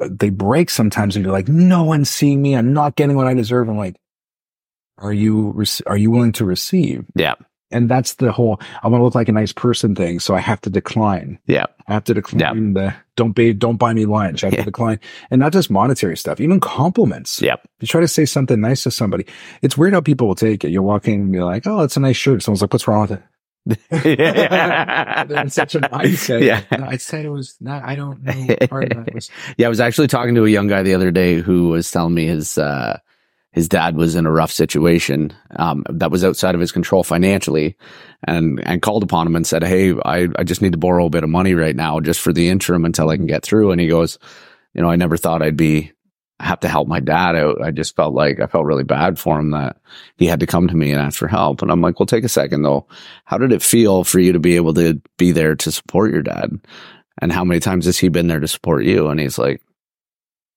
they 0.00 0.30
break 0.30 0.70
sometimes 0.70 1.16
and 1.16 1.24
you're 1.24 1.32
like, 1.32 1.48
no 1.48 1.82
one's 1.82 2.08
seeing 2.10 2.40
me. 2.40 2.54
I'm 2.54 2.72
not 2.72 2.94
getting 2.96 3.16
what 3.16 3.26
I 3.26 3.34
deserve. 3.34 3.68
I'm 3.68 3.78
like, 3.78 3.96
are 4.98 5.12
you, 5.12 5.64
are 5.86 5.96
you 5.96 6.10
willing 6.10 6.32
to 6.32 6.44
receive? 6.44 7.04
Yeah. 7.16 7.34
And 7.72 7.88
that's 7.88 8.14
the 8.14 8.32
whole, 8.32 8.60
I 8.82 8.88
want 8.88 9.00
to 9.00 9.04
look 9.04 9.14
like 9.14 9.28
a 9.28 9.32
nice 9.32 9.52
person 9.52 9.94
thing. 9.94 10.18
So 10.20 10.34
I 10.34 10.40
have 10.40 10.60
to 10.62 10.70
decline. 10.70 11.38
Yeah. 11.46 11.66
I 11.86 11.92
have 11.94 12.04
to 12.04 12.14
decline 12.14 12.72
the, 12.74 12.94
don't 13.16 13.32
be, 13.32 13.52
don't 13.52 13.76
buy 13.76 13.92
me 13.94 14.06
lunch. 14.06 14.42
I 14.42 14.48
have 14.48 14.54
Yeah. 14.54 14.60
to 14.60 14.64
decline. 14.66 14.98
And 15.30 15.38
not 15.40 15.52
just 15.52 15.70
monetary 15.70 16.16
stuff, 16.16 16.40
even 16.40 16.58
compliments. 16.58 17.40
Yep. 17.40 17.68
You 17.80 17.86
try 17.86 18.00
to 18.00 18.08
say 18.08 18.24
something 18.26 18.60
nice 18.60 18.82
to 18.82 18.90
somebody. 18.90 19.24
It's 19.62 19.78
weird 19.78 19.92
how 19.94 20.00
people 20.00 20.26
will 20.26 20.34
take 20.34 20.64
it. 20.64 20.70
You'll 20.70 20.84
walk 20.84 21.06
in 21.06 21.14
and 21.14 21.32
be 21.32 21.40
like, 21.40 21.66
oh, 21.66 21.80
it's 21.82 21.96
a 21.96 22.00
nice 22.00 22.16
shirt. 22.16 22.42
Someone's 22.42 22.60
like, 22.62 22.72
what's 22.72 22.88
wrong 22.88 23.02
with 23.02 23.12
it? 23.12 23.22
They're 23.90 25.42
in 25.42 25.50
such 25.50 25.74
a 25.74 25.80
mindset. 25.80 26.42
Yeah. 26.42 26.62
I 26.72 26.96
said 26.96 27.24
it 27.24 27.30
was 27.30 27.56
not, 27.60 27.84
I 27.84 27.94
don't 27.94 28.22
know. 28.22 28.56
Part 28.68 28.92
of 28.92 29.04
that 29.04 29.14
was, 29.14 29.30
Yeah, 29.58 29.66
I 29.66 29.68
was 29.68 29.80
actually 29.80 30.08
talking 30.08 30.34
to 30.34 30.44
a 30.44 30.48
young 30.48 30.66
guy 30.66 30.82
the 30.82 30.94
other 30.94 31.10
day 31.10 31.40
who 31.40 31.68
was 31.68 31.90
telling 31.90 32.14
me 32.14 32.26
his 32.26 32.56
uh, 32.58 32.98
his 33.52 33.68
dad 33.68 33.96
was 33.96 34.14
in 34.14 34.26
a 34.26 34.30
rough 34.30 34.52
situation 34.52 35.32
um, 35.56 35.84
that 35.90 36.10
was 36.10 36.24
outside 36.24 36.54
of 36.54 36.60
his 36.60 36.72
control 36.72 37.02
financially, 37.02 37.76
and 38.24 38.60
and 38.64 38.82
called 38.82 39.02
upon 39.02 39.26
him 39.26 39.36
and 39.36 39.46
said, 39.46 39.64
"Hey, 39.64 39.92
I 40.04 40.28
I 40.36 40.44
just 40.44 40.62
need 40.62 40.72
to 40.72 40.78
borrow 40.78 41.06
a 41.06 41.10
bit 41.10 41.24
of 41.24 41.30
money 41.30 41.54
right 41.54 41.74
now 41.74 42.00
just 42.00 42.20
for 42.20 42.32
the 42.32 42.48
interim 42.48 42.84
until 42.84 43.10
I 43.10 43.16
can 43.16 43.26
get 43.26 43.42
through." 43.42 43.72
And 43.72 43.80
he 43.80 43.88
goes, 43.88 44.18
"You 44.74 44.82
know, 44.82 44.90
I 44.90 44.96
never 44.96 45.16
thought 45.16 45.42
I'd 45.42 45.56
be 45.56 45.92
have 46.38 46.60
to 46.60 46.68
help 46.68 46.88
my 46.88 47.00
dad 47.00 47.36
out. 47.36 47.60
I 47.62 47.70
just 47.70 47.96
felt 47.96 48.14
like 48.14 48.40
I 48.40 48.46
felt 48.46 48.64
really 48.64 48.84
bad 48.84 49.18
for 49.18 49.38
him 49.38 49.50
that 49.50 49.76
he 50.16 50.26
had 50.26 50.40
to 50.40 50.46
come 50.46 50.68
to 50.68 50.76
me 50.76 50.92
and 50.92 51.00
ask 51.00 51.18
for 51.18 51.28
help." 51.28 51.60
And 51.62 51.70
I'm 51.72 51.80
like, 51.80 51.98
"Well, 51.98 52.06
take 52.06 52.24
a 52.24 52.28
second 52.28 52.62
though. 52.62 52.86
How 53.24 53.36
did 53.38 53.52
it 53.52 53.62
feel 53.62 54.04
for 54.04 54.20
you 54.20 54.32
to 54.32 54.40
be 54.40 54.56
able 54.56 54.74
to 54.74 55.00
be 55.18 55.32
there 55.32 55.56
to 55.56 55.72
support 55.72 56.12
your 56.12 56.22
dad?" 56.22 56.58
And 57.20 57.32
how 57.32 57.44
many 57.44 57.60
times 57.60 57.86
has 57.86 57.98
he 57.98 58.08
been 58.08 58.28
there 58.28 58.40
to 58.40 58.48
support 58.48 58.84
you? 58.84 59.08
And 59.08 59.20
he's 59.20 59.38
like, 59.38 59.60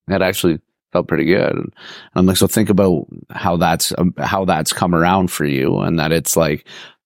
that 0.08 0.22
actually 0.22 0.60
felt 0.94 1.10
pretty 1.10 1.26
good. 1.26 1.52
And 1.52 1.74
I'm 2.16 2.26
like, 2.26 2.38
so 2.38 2.48
think 2.48 2.70
about 2.70 3.08
how 3.32 3.58
that's 3.58 3.94
um, 3.98 4.14
how 4.18 4.46
that's 4.46 4.72
come 4.72 4.96
around 4.96 5.32
for 5.32 5.46
you, 5.46 5.80
and 5.80 6.00
that 6.00 6.14
it's 6.14 6.38
like 6.38 6.66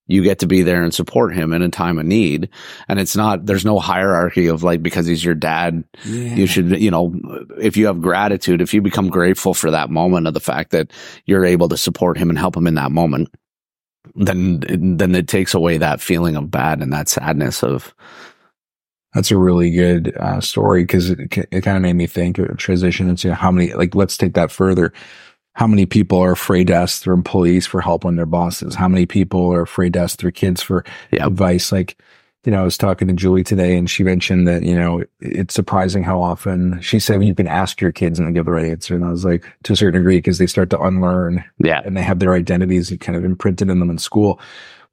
you 0.10 0.24
get 0.24 0.40
to 0.40 0.48
be 0.48 0.62
there 0.62 0.84
and 0.84 0.94
support 0.94 1.36
him 1.36 1.52
in 1.52 1.62
a 1.62 1.68
time 1.68 2.00
of 2.00 2.06
need. 2.06 2.48
And 2.88 2.98
it's 2.98 3.18
not, 3.18 3.46
there's 3.46 3.66
no 3.66 3.78
hierarchy 3.78 4.48
of 4.48 4.64
like, 4.64 4.82
because 4.82 5.06
he's 5.06 5.22
your 5.22 5.36
dad, 5.36 5.84
Yeah. 6.06 6.34
you 6.34 6.48
should, 6.48 6.80
you 6.80 6.90
know, 6.90 7.14
if 7.60 7.76
you 7.76 7.88
have 7.88 8.00
gratitude, 8.00 8.62
if 8.62 8.74
you 8.74 8.82
become 8.82 9.10
grateful 9.10 9.54
for 9.54 9.70
that 9.72 9.90
moment 9.90 10.26
of 10.26 10.34
the 10.34 10.40
fact 10.40 10.72
that 10.72 10.92
you're 11.26 11.44
able 11.44 11.68
to 11.68 11.76
support 11.76 12.18
him 12.18 12.30
and 12.30 12.40
help 12.40 12.56
him 12.56 12.68
in 12.68 12.76
that 12.76 12.94
moment, 12.94 13.28
then, 14.16 14.64
then 14.98 15.14
it 15.14 15.28
takes 15.28 15.54
away 15.54 15.78
that 15.78 16.00
feeling 16.00 16.38
of 16.38 16.50
bad 16.50 16.82
and 16.82 16.94
that 16.94 17.10
sadness 17.10 17.62
of, 17.62 17.94
That's 19.18 19.32
a 19.32 19.38
really 19.38 19.72
good 19.72 20.16
uh, 20.16 20.40
story 20.42 20.84
because 20.84 21.10
it, 21.10 21.20
it 21.52 21.62
kind 21.62 21.76
of 21.76 21.82
made 21.82 21.94
me 21.94 22.06
think 22.06 22.38
transition 22.60 23.10
into 23.10 23.34
how 23.34 23.50
many 23.50 23.74
like 23.74 23.96
let's 23.96 24.16
take 24.16 24.36
that 24.36 24.52
further. 24.52 24.94
How 25.54 25.66
many 25.66 25.88
people 25.88 26.20
are 26.20 26.34
afraid 26.34 26.68
to 26.68 26.76
ask 26.76 27.04
their 27.04 27.16
employees 27.16 27.66
for 27.66 27.82
help 27.82 28.04
when 28.04 28.16
their 28.16 28.28
bosses? 28.28 28.76
How 28.76 28.88
many 28.88 29.08
people 29.08 29.52
are 29.52 29.64
afraid 29.64 29.94
to 29.94 30.00
ask 30.02 30.20
their 30.20 30.30
kids 30.30 30.62
for 30.62 30.86
Yeah. 31.12 31.26
advice? 31.26 31.72
Like, 31.72 32.00
you 32.46 32.52
know, 32.52 32.62
I 32.62 32.64
was 32.64 32.78
talking 32.78 33.08
to 33.08 33.14
Julie 33.16 33.44
today 33.44 33.76
and 33.76 33.90
she 33.90 34.04
mentioned 34.04 34.48
that, 34.48 34.62
you 34.62 34.78
know, 34.78 35.04
it's 35.20 35.56
surprising 35.56 36.04
how 36.04 36.22
often 36.22 36.80
she 36.82 37.00
said 37.00 37.24
you 37.24 37.34
can 37.34 37.48
ask 37.48 37.82
your 37.82 37.92
kids 37.92 38.20
and 38.20 38.28
they 38.28 38.34
give 38.34 38.46
the 38.46 38.52
right 38.52 38.70
answer. 38.70 38.94
And 38.94 39.04
I 39.04 39.10
was 39.10 39.26
like, 39.26 39.52
to 39.64 39.74
a 39.74 39.76
certain 39.76 40.00
degree, 40.00 40.20
because 40.20 40.38
they 40.38 40.46
start 40.46 40.70
to 40.70 40.80
unlearn 40.80 41.44
yeah, 41.58 41.82
and 41.84 41.98
they 41.98 42.04
have 42.04 42.20
their 42.20 42.36
identities 42.36 42.96
kind 43.00 43.18
of 43.18 43.26
imprinted 43.26 43.72
in 43.72 43.80
them 43.80 43.90
in 43.90 43.98
school. 43.98 44.40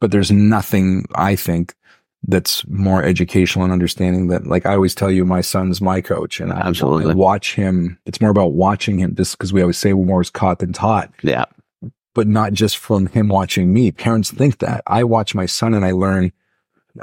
But 0.00 0.12
there's 0.12 0.32
nothing, 0.32 1.04
I 1.14 1.36
think, 1.36 1.74
that's 2.26 2.66
more 2.68 3.02
educational 3.02 3.64
and 3.64 3.72
understanding 3.72 4.28
that, 4.28 4.46
like 4.46 4.66
I 4.66 4.74
always 4.74 4.94
tell 4.94 5.10
you, 5.10 5.24
my 5.24 5.40
son's 5.40 5.80
my 5.80 6.00
coach 6.00 6.40
and 6.40 6.52
I, 6.52 6.60
Absolutely. 6.60 7.12
I 7.12 7.14
watch 7.14 7.54
him. 7.54 7.98
It's 8.06 8.20
more 8.20 8.30
about 8.30 8.52
watching 8.52 8.98
him 8.98 9.14
just 9.14 9.36
because 9.36 9.52
we 9.52 9.60
always 9.60 9.78
say 9.78 9.92
more 9.92 10.22
is 10.22 10.30
caught 10.30 10.58
than 10.60 10.72
taught, 10.72 11.10
yeah, 11.22 11.44
but 12.14 12.26
not 12.26 12.52
just 12.52 12.78
from 12.78 13.06
him 13.06 13.28
watching 13.28 13.72
me. 13.72 13.90
Parents 13.90 14.30
think 14.30 14.58
that 14.58 14.82
I 14.86 15.04
watch 15.04 15.34
my 15.34 15.46
son 15.46 15.74
and 15.74 15.84
I 15.84 15.90
learn 15.92 16.32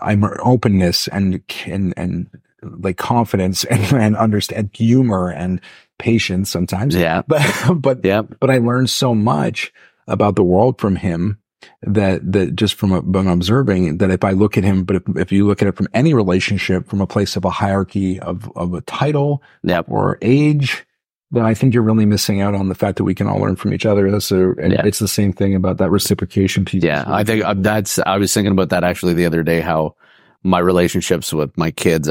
I'm 0.02 0.24
openness 0.24 1.08
and, 1.10 1.44
and, 1.66 1.94
and 1.98 2.30
like 2.62 2.98
confidence 2.98 3.64
and, 3.70 3.94
and 3.94 4.16
understand 4.16 4.72
humor 4.74 5.30
and 5.30 5.60
patience 6.00 6.50
sometimes. 6.50 6.96
yeah, 6.96 7.22
But, 7.28 7.76
but 7.76 8.06
yeah, 8.06 8.22
but 8.22 8.50
I 8.50 8.58
learned 8.58 8.90
so 8.90 9.14
much 9.14 9.74
about 10.08 10.36
the 10.36 10.44
world 10.44 10.80
from 10.80 10.96
him 10.96 11.41
that 11.84 12.32
that 12.32 12.56
just 12.56 12.76
from, 12.76 12.92
a, 12.92 13.02
from 13.02 13.28
observing 13.28 13.98
that 13.98 14.12
if 14.12 14.24
I 14.24 14.32
look 14.32 14.58
at 14.58 14.64
him, 14.64 14.84
but 14.84 14.98
if, 14.98 15.04
if 15.16 15.32
you 15.32 15.46
look 15.48 15.62
at 15.62 15.68
it 15.68 15.76
from 15.76 15.88
any 15.94 16.14
relationship 16.14 16.88
from 16.88 17.02
a 17.02 17.08
place 17.08 17.36
of 17.36 17.46
a 17.46 17.50
hierarchy 17.50 18.20
of 18.20 18.52
of 18.56 18.74
a 18.74 18.82
title 18.82 19.42
yeah. 19.64 19.82
or 19.88 20.18
age, 20.22 20.86
then 21.32 21.46
I 21.46 21.54
think 21.54 21.74
you're 21.74 21.84
really 21.84 22.06
missing 22.06 22.42
out 22.42 22.56
on 22.56 22.68
the 22.70 22.76
fact 22.76 22.98
that 22.98 23.04
we 23.04 23.16
can 23.16 23.28
all 23.28 23.40
learn 23.40 23.56
from 23.56 23.74
each 23.74 23.86
other. 23.86 24.12
That's 24.12 24.32
a, 24.32 24.52
and 24.52 24.74
Yeah. 24.74 24.86
it's 24.86 25.00
the 25.00 25.08
same 25.08 25.34
thing 25.34 25.56
about 25.56 25.78
that 25.78 25.90
reciprocation 25.90 26.66
piece. 26.66 26.84
Yeah, 26.84 27.04
I 27.08 27.24
think 27.24 27.44
uh, 27.44 27.56
that's. 27.58 28.00
I 28.00 28.18
was 28.18 28.34
thinking 28.34 28.52
about 28.52 28.70
that 28.70 28.84
actually 28.84 29.14
the 29.14 29.26
other 29.26 29.44
day. 29.44 29.62
How 29.62 29.96
my 30.44 30.60
relationships 30.60 31.34
with 31.34 31.58
my 31.58 31.72
kids, 31.72 32.10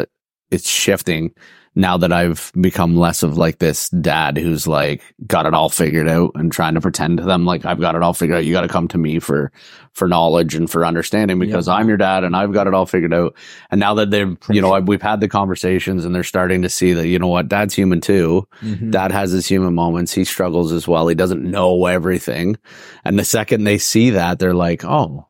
it's 0.50 0.69
shifting 0.69 1.33
now 1.77 1.97
that 1.97 2.12
I've 2.12 2.50
become 2.61 2.97
less 2.97 3.23
of 3.23 3.39
like 3.39 3.59
this 3.59 3.89
dad 3.91 4.37
who's 4.37 4.67
like 4.67 5.03
got 5.27 5.47
it 5.47 5.55
all 5.55 5.69
figured 5.69 6.09
out 6.09 6.33
and 6.35 6.50
trying 6.50 6.75
to 6.75 6.81
pretend 6.81 7.19
to 7.19 7.25
them 7.25 7.45
like 7.45 7.65
I've 7.65 7.81
got 7.81 7.95
it 7.95 8.03
all 8.03 8.12
figured 8.12 8.39
out. 8.39 8.45
You 8.45 8.53
got 8.53 8.62
to 8.62 8.69
come 8.69 8.89
to 8.89 8.99
me 8.99 9.21
for 9.21 9.53
for 9.93 10.09
knowledge 10.09 10.55
and 10.55 10.69
for 10.71 10.85
understanding 10.85 11.39
because 11.39 11.69
I'm 11.69 11.89
your 11.89 11.97
dad 11.97 12.25
and 12.25 12.35
I've 12.35 12.53
got 12.53 12.67
it 12.67 12.75
all 12.75 12.87
figured 12.87 13.15
out. 13.15 13.35
And 13.71 13.79
now 13.81 13.95
that 13.95 14.11
they've, 14.11 14.37
you 14.49 14.61
know, 14.61 14.73
I, 14.73 14.81
we've 14.81 15.03
had 15.03 15.21
the 15.21 15.29
conversations 15.29 16.05
and 16.05 16.15
they're 16.15 16.25
starting 16.25 16.62
to 16.62 16.69
see 16.69 16.93
that 16.93 17.07
you 17.09 17.19
know 17.19 17.29
what, 17.29 17.49
dad's 17.49 17.75
human 17.75 18.00
too. 18.00 18.47
Mhm. 18.62 18.91
Dad 18.91 19.12
has 19.12 19.31
his 19.31 19.47
human 19.47 19.75
moments. 19.75 20.12
He 20.12 20.25
struggles 20.25 20.73
as 20.73 20.87
well. 20.89 21.07
He 21.09 21.15
doesn't 21.15 21.43
know 21.43 21.87
everything. 21.87 22.57
And 23.05 23.19
the 23.19 23.25
second 23.25 23.65
they 23.65 23.79
see 23.79 24.11
that, 24.11 24.39
they're 24.39 24.55
like, 24.55 24.85
oh, 24.85 25.27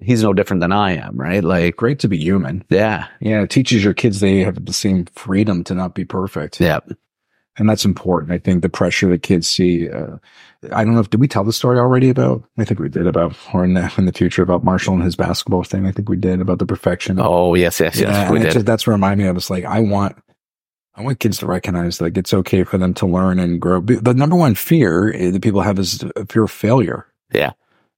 he's 0.00 0.22
no 0.22 0.32
different 0.32 0.60
than 0.60 0.72
I 0.72 0.92
am, 0.96 1.16
right? 1.16 1.42
Like, 1.42 1.76
great 1.76 1.98
to 2.00 2.08
be 2.08 2.18
human. 2.18 2.64
yeah, 2.68 3.06
Yeah, 3.20 3.42
it 3.42 3.50
teaches 3.50 3.82
your 3.84 3.94
kids 3.94 4.20
they 4.20 4.40
have 4.40 4.64
the 4.64 4.72
same 4.72 5.06
freedom 5.14 5.64
to 5.64 5.74
not 5.74 5.94
be 5.94 6.04
perfect. 6.04 6.60
yeah. 6.60 6.80
and 7.58 7.68
that's 7.68 7.84
important. 7.86 8.32
I 8.32 8.38
think 8.38 8.62
the 8.62 8.68
pressure 8.68 9.08
that 9.10 9.22
kids 9.22 9.48
see. 9.48 9.88
Uh, 9.88 10.16
I 10.72 10.84
don't 10.84 10.94
know 10.94 11.00
if 11.00 11.08
did 11.10 11.20
we 11.20 11.28
tell 11.28 11.44
the 11.44 11.52
story 11.52 11.78
already 11.78 12.10
about? 12.10 12.42
I 12.58 12.64
think 12.64 12.80
we 12.80 12.88
did 12.90 13.06
about 13.06 13.34
or 13.54 13.64
in 13.64 13.72
the 13.74 13.90
in 13.96 14.04
the 14.04 14.12
future 14.12 14.42
about 14.42 14.64
Marshall 14.64 14.94
and 14.94 15.02
his 15.02 15.16
basketball 15.16 15.62
thing. 15.64 15.86
I 15.86 15.92
think 15.92 16.08
we 16.10 16.16
did 16.16 16.40
about 16.42 16.58
the 16.58 16.66
perfection. 16.66 17.18
Oh, 17.20 17.54
yes, 17.54 17.80
yes, 17.80 17.98
yes. 17.98 18.30
we 18.30 18.40
did. 18.40 18.52
just- 18.52 18.66
that's 18.66 18.86
what 18.86 18.92
reminded 18.94 19.22
me 19.24 19.28
of. 19.30 19.36
It's 19.36 19.48
like 19.50 19.64
I 19.64 19.80
want. 19.80 20.16
I 20.98 21.02
want 21.02 21.20
kids 21.20 21.38
to 21.38 21.46
recognize 21.46 22.00
like 22.00 22.16
it's 22.16 22.32
okay 22.32 22.64
for 22.64 22.78
them 22.78 22.94
to 22.94 23.06
learn 23.06 23.38
and 23.38 23.60
grow. 23.60 23.80
The 23.82 24.14
number 24.14 24.34
one 24.36 24.54
fear 24.54 25.12
eh, 25.14 25.30
that 25.30 25.42
people 25.42 25.60
have 25.60 25.78
is 25.78 26.02
a 26.16 26.24
fear 26.26 26.44
of 26.44 26.50
failure. 26.50 27.06
Yeah. 27.32 27.52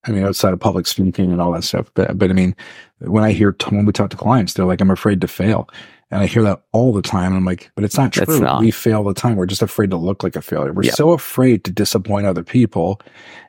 I 0.09 0.13
mean, 0.13 0.25
outside 0.25 0.53
of 0.53 0.61
public 0.61 0.87
speaking 0.87 1.31
and 1.33 1.41
all 1.41 1.53
that 1.53 1.65
stuff. 1.65 1.91
But, 1.95 2.17
but 2.19 2.31
I 2.31 2.33
mean, 2.33 2.57
when 3.01 3.25
I 3.25 3.33
hear, 3.33 3.55
when 3.69 3.85
we 3.87 3.93
talk 3.93 4.11
to 4.11 4.17
clients, 4.17 4.55
they're 4.55 4.65
like, 4.67 4.81
I'm 4.81 4.91
afraid 4.91 5.21
to 5.21 5.29
fail. 5.29 5.69
And 6.11 6.23
I 6.23 6.27
hear 6.27 6.43
that 6.45 6.63
all 6.73 6.95
the 6.95 7.03
time. 7.03 7.37
I'm 7.37 7.45
like, 7.45 7.71
but 7.75 7.85
it's 7.85 7.99
not 7.99 8.17
It's 8.17 8.25
true. 8.25 8.41
not. 8.41 8.61
We 8.61 8.71
fail 8.71 8.99
all 8.99 9.05
the 9.05 9.13
time. 9.13 9.37
We're 9.37 9.45
just 9.45 9.61
afraid 9.61 9.91
to 9.91 9.97
look 9.99 10.23
like 10.23 10.37
a 10.37 10.41
failure. 10.41 10.73
We're 10.73 10.85
Yeah. 10.85 10.93
so 10.93 11.11
afraid 11.13 11.65
to 11.65 11.71
disappoint 11.71 12.27
other 12.27 12.43
people 12.43 13.01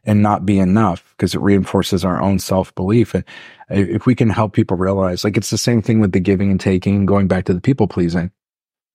and 0.03 0.21
not 0.21 0.45
be 0.45 0.59
enough 0.59 1.13
because 1.17 1.33
it 1.33 1.39
reinforces 1.39 2.03
our 2.03 2.21
own 2.21 2.37
self 2.37 2.75
belief. 2.75 3.13
And 3.13 3.23
if 3.69 4.05
we 4.05 4.13
can 4.13 4.29
help 4.29 4.51
people 4.51 4.75
realize, 4.75 5.23
like, 5.23 5.37
it's 5.37 5.51
the 5.51 5.57
same 5.57 5.81
thing 5.81 6.01
with 6.01 6.11
the 6.11 6.19
giving 6.19 6.51
and 6.51 6.59
taking, 6.59 7.05
going 7.05 7.29
back 7.29 7.45
to 7.45 7.53
the 7.53 7.61
people 7.61 7.87
pleasing. 7.87 8.29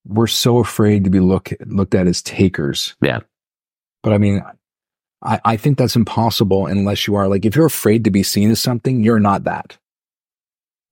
We're 0.07 0.27
so 0.27 0.59
afraid 0.59 1.05
to 1.05 1.11
be 1.11 1.21
look, 1.21 1.51
looked 1.65 1.95
at 1.95 2.07
as 2.07 2.21
takers. 2.21 2.95
Yeah. 3.01 3.21
But 4.03 4.13
I 4.13 4.19
mean, 4.19 4.43
I, 5.25 5.41
I 5.45 5.57
think 5.57 5.79
that's 5.79 5.97
impossible 5.97 6.67
unless 6.67 7.07
you 7.07 7.15
are 7.15 7.29
like, 7.29 7.45
if 7.45 7.57
you're 7.57 7.67
afraid 7.67 8.05
to 8.05 8.11
be 8.11 8.23
seen 8.23 8.51
as 8.51 8.61
something, 8.61 9.03
you're 9.03 9.21
not 9.21 9.45
that. 9.45 9.79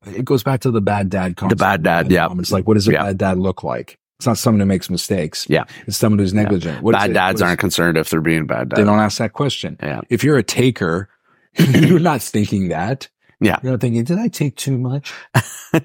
It 0.07 0.25
goes 0.25 0.43
back 0.43 0.61
to 0.61 0.71
the 0.71 0.81
bad 0.81 1.11
dad 1.11 1.37
concept. 1.37 1.59
The 1.59 1.63
bad 1.65 1.83
dad, 1.83 2.11
yeah. 2.11 2.27
Um, 2.27 2.41
it's 2.41 2.51
like, 2.51 2.67
what 2.67 2.75
does 2.75 2.89
a 2.89 2.93
Yeah. 2.93 3.05
bad 3.05 3.19
dad 3.19 3.39
look 3.39 3.63
like? 3.63 3.99
It's 4.19 4.27
not 4.27 4.39
someone 4.39 4.61
who 4.61 4.67
makes 4.67 4.89
mistakes. 4.91 5.47
Yeah. 5.49 5.65
It's 5.87 5.97
someone 5.97 6.19
who's 6.19 6.33
negligent. 6.35 6.83
What 6.83 6.95
is 6.95 7.01
bad 7.01 7.13
dads 7.15 7.43
aren't 7.43 7.59
concerned 7.59 7.99
if 7.99 8.09
they're 8.11 8.21
being 8.21 8.47
bad 8.47 8.69
dads. 8.71 8.79
They 8.81 8.85
don't 8.85 8.99
ask 9.01 9.19
that 9.19 9.33
question. 9.33 9.77
Yeah. 9.83 10.01
If 10.09 10.25
you're 10.25 10.39
a 10.39 10.43
taker, 10.43 11.09
you're 11.59 11.99
not 12.01 12.23
thinking 12.23 12.69
that. 12.69 13.09
Yeah. 13.43 13.59
You're 13.63 13.73
not 13.73 13.81
thinking, 13.81 14.05
did 14.05 14.19
I 14.19 14.29
take 14.29 14.57
too 14.57 14.79
much? 14.79 15.13
I 15.35 15.83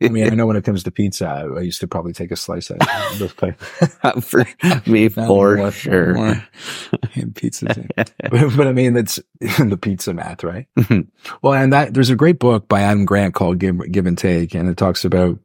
mean, 0.00 0.30
I 0.30 0.34
know 0.34 0.46
when 0.46 0.56
it 0.56 0.64
comes 0.64 0.82
to 0.84 0.90
pizza, 0.90 1.26
I, 1.26 1.58
I 1.58 1.60
used 1.62 1.80
to 1.80 1.88
probably 1.88 2.12
take 2.12 2.30
a 2.30 2.36
slice 2.36 2.70
out 2.70 2.80
of 3.12 3.18
this 3.18 3.32
place. 3.32 3.54
for 4.22 4.46
me, 4.86 5.08
for 5.08 5.26
more, 5.26 5.70
sure. 5.72 6.14
more. 6.14 6.44
Pizza. 7.34 7.86
but, 7.96 8.12
but 8.30 8.66
I 8.66 8.72
mean, 8.72 8.92
that's 8.92 9.16
the 9.40 9.78
pizza 9.80 10.14
math, 10.14 10.44
right? 10.44 10.66
Mhm. 10.78 11.08
well, 11.42 11.54
and 11.54 11.72
that 11.72 11.94
there's 11.94 12.10
a 12.10 12.16
great 12.16 12.38
book 12.38 12.68
by 12.68 12.82
Adam 12.82 13.04
Grant 13.04 13.34
called 13.34 13.58
Give, 13.58 13.80
Give 13.90 14.06
and 14.06 14.16
Take, 14.18 14.54
and 14.54 14.68
it 14.68 14.76
talks 14.76 15.04
about, 15.04 15.38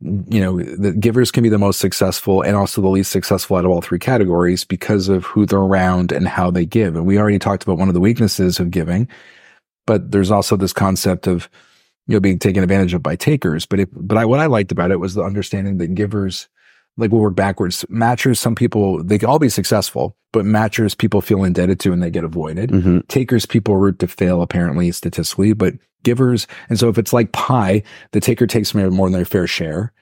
you 0.00 0.40
know, 0.40 0.60
the 0.60 0.92
givers 0.92 1.30
can 1.30 1.42
be 1.42 1.48
the 1.48 1.58
most 1.58 1.78
successful 1.78 2.42
and 2.42 2.56
also 2.56 2.80
the 2.80 2.88
least 2.88 3.12
successful 3.12 3.56
out 3.56 3.64
of 3.64 3.70
all 3.70 3.82
three 3.82 3.98
categories 3.98 4.64
because 4.64 5.08
of 5.08 5.24
who 5.26 5.44
they're 5.46 5.58
around 5.58 6.10
and 6.12 6.26
how 6.26 6.50
they 6.50 6.64
give. 6.64 6.96
And 6.96 7.06
we 7.06 7.18
already 7.18 7.38
talked 7.38 7.62
about 7.62 7.78
one 7.78 7.88
of 7.88 7.94
the 7.94 8.00
weaknesses 8.00 8.58
of 8.58 8.70
giving, 8.70 9.06
but 9.88 10.12
there's 10.12 10.30
also 10.30 10.54
this 10.54 10.74
concept 10.74 11.26
of, 11.26 11.48
you 12.06 12.12
know, 12.14 12.20
being 12.20 12.38
taken 12.38 12.62
advantage 12.62 12.92
of 12.92 13.02
by 13.02 13.16
takers. 13.16 13.64
But 13.64 13.80
it, 13.80 13.88
but 13.92 14.18
I, 14.18 14.26
what 14.26 14.38
I 14.38 14.44
liked 14.44 14.70
about 14.70 14.90
it 14.90 15.00
was 15.00 15.14
the 15.14 15.22
understanding 15.22 15.78
that 15.78 15.94
givers, 15.94 16.46
like 16.98 17.10
we'll 17.10 17.22
work 17.22 17.34
backwards. 17.34 17.86
Matchers, 17.88 18.36
some 18.36 18.54
people, 18.54 19.02
they 19.02 19.18
can 19.18 19.30
all 19.30 19.38
be 19.38 19.48
successful, 19.48 20.14
but 20.30 20.44
matchers, 20.44 20.96
people 20.96 21.22
feel 21.22 21.42
indebted 21.42 21.80
to 21.80 21.92
and 21.92 22.02
they 22.02 22.10
get 22.10 22.22
avoided. 22.22 22.68
Mhm. 22.68 23.08
Takers, 23.08 23.46
people 23.46 23.78
root 23.78 23.98
to 24.00 24.06
fail, 24.06 24.42
apparently, 24.42 24.92
statistically, 24.92 25.54
but 25.54 25.72
givers. 26.02 26.46
And 26.68 26.78
so 26.78 26.90
if 26.90 26.98
it's 26.98 27.14
like 27.14 27.32
pie, 27.32 27.82
the 28.12 28.20
taker 28.20 28.46
takes 28.46 28.74
more 28.74 28.90
than 28.90 29.12
their 29.12 29.24
fair 29.24 29.46
share. 29.46 29.94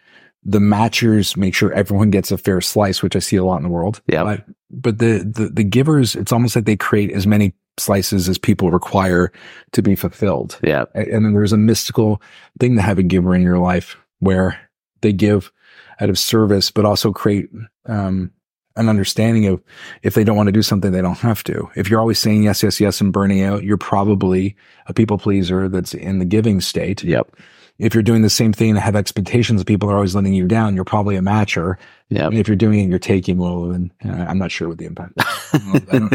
The 0.43 0.59
matchers 0.59 1.37
make 1.37 1.55
sure 1.55 1.73
everyone 1.73 2.11
gets 2.11 2.33
a 2.33 2.39
fair 2.39 2.61
slice, 2.61 3.05
which 3.05 3.15
I 3.15 3.21
see 3.21 3.37
a 3.37 3.45
lot 3.45 3.59
in 3.59 3.63
the 3.63 3.69
world. 3.69 4.03
Yeah. 4.09 4.25
But, 4.25 4.45
but 4.69 4.99
the, 4.99 5.19
the, 5.19 5.49
the 5.49 5.65
givers, 5.65 6.17
it's 6.17 6.33
almost 6.33 6.57
like 6.57 6.65
they 6.65 6.77
create 6.77 7.13
as 7.13 7.25
many 7.25 7.55
slices 7.79 8.29
as 8.29 8.39
people 8.39 8.71
require 8.71 9.33
to 9.73 9.83
be 9.83 9.95
fulfilled. 9.95 10.59
Yeah. 10.63 10.85
And 10.95 11.25
then 11.25 11.33
there's 11.33 11.53
a 11.53 11.59
mystical 11.59 12.23
thing 12.59 12.77
to 12.77 12.83
have 12.83 12.99
a 12.99 13.03
giver 13.03 13.35
in 13.35 13.43
your 13.43 13.59
life 13.59 13.97
where 14.21 14.59
they 15.03 15.13
give 15.13 15.53
out 16.01 16.11
of 16.11 16.19
service, 16.19 16.71
but 16.71 16.85
also 16.85 17.13
create 17.13 17.49
um, 17.87 18.31
an 18.77 18.89
understanding 18.89 19.47
of 19.47 19.63
if 20.03 20.15
they 20.15 20.25
don't 20.25 20.37
want 20.37 20.49
to 20.49 20.53
do 20.53 20.63
something, 20.63 20.93
they 20.93 21.03
don't 21.03 21.19
have 21.19 21.43
to. 21.45 21.69
If 21.77 21.89
you're 21.89 22.01
always 22.01 22.19
saying 22.19 22.43
yes, 22.43 22.63
yes, 22.63 22.81
yes, 22.81 23.01
and 23.01 23.13
burning 23.13 23.43
out, 23.43 23.65
you're 23.65 23.79
probably 23.79 24.57
a 24.87 24.95
people 24.95 25.19
pleaser 25.19 25.69
that's 25.69 25.95
in 25.95 26.19
the 26.19 26.25
giving 26.25 26.61
state. 26.61 27.03
Yep. 27.03 27.35
If 27.79 27.93
you're 27.95 28.03
doing 28.03 28.23
the 28.23 28.31
same 28.31 28.53
thing 28.53 28.71
and 28.71 28.79
have 28.79 28.97
expectations 28.97 29.61
that 29.61 29.67
people 29.67 29.91
are 29.91 29.95
always 29.97 30.15
letting 30.15 30.33
you 30.35 30.47
down, 30.47 30.75
you're 30.75 30.85
probably 30.85 31.17
a 31.17 31.21
matcher. 31.21 31.77
Yep. 32.09 32.31
And 32.31 32.39
if 32.39 32.49
you're 32.49 32.57
doing 32.57 32.81
it, 32.81 32.89
you're 32.89 32.99
taking, 32.99 33.37
well, 33.39 33.67
then 33.67 33.93
uh, 34.05 34.13
I'm 34.13 34.39
not 34.39 34.51
sure 34.51 34.69
what 34.69 34.79
the 34.79 34.87
impact 34.87 35.13
is. 35.19 35.25
I 35.53 35.99
don't- 35.99 36.13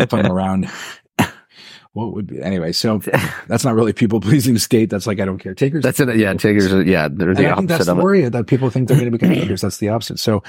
if 0.00 0.12
I'm 0.14 0.26
around. 0.30 0.68
What 1.92 2.12
would 2.14 2.26
be 2.26 2.42
anyway? 2.42 2.72
So 2.72 2.98
that's 3.46 3.64
not 3.64 3.76
really 3.76 3.92
people 3.92 4.20
pleasing 4.20 4.58
state. 4.58 4.90
That's 4.90 5.06
like 5.06 5.20
I 5.20 5.24
don't 5.24 5.38
care. 5.38 5.54
Takers. 5.54 5.84
That's 5.84 6.00
it. 6.00 6.16
Yeah. 6.16 6.34
Takers. 6.34 6.72
are- 6.72 6.82
Yeah. 6.82 7.06
They're 7.08 7.28
And 7.28 7.38
the 7.38 7.48
I 7.52 7.54
think 7.54 7.68
that's 7.68 7.82
opposite 7.82 7.84
the 7.86 7.92
of 7.92 7.98
it. 7.98 8.02
worry 8.02 8.28
that 8.28 8.46
people 8.48 8.68
think 8.68 8.88
they're 8.88 8.96
going 8.98 9.12
to 9.12 9.16
become 9.16 9.32
takers. 9.34 9.60
That's 9.60 9.78
the 9.78 9.90
opposite. 9.90 10.18
So 10.18 10.42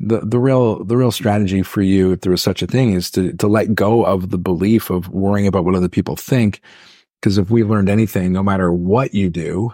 the 0.00 0.20
the 0.20 0.40
real 0.40 0.84
the 0.84 0.96
real 0.96 1.12
strategy 1.12 1.62
for 1.62 1.82
you, 1.82 2.12
if 2.12 2.22
there 2.22 2.32
was 2.32 2.42
such 2.42 2.62
a 2.62 2.66
thing, 2.66 2.94
is 2.94 3.12
to 3.12 3.32
to 3.34 3.46
let 3.46 3.76
go 3.76 4.04
of 4.04 4.30
the 4.30 4.38
belief 4.38 4.90
of 4.90 5.08
worrying 5.08 5.46
about 5.46 5.64
what 5.64 5.76
other 5.76 5.88
people 5.88 6.16
think, 6.16 6.60
Because 7.20 7.38
if 7.38 7.50
we've 7.50 7.68
learned 7.68 7.88
anything, 7.88 8.32
no 8.32 8.42
matter 8.42 8.72
what 8.72 9.14
you 9.14 9.28
do, 9.30 9.72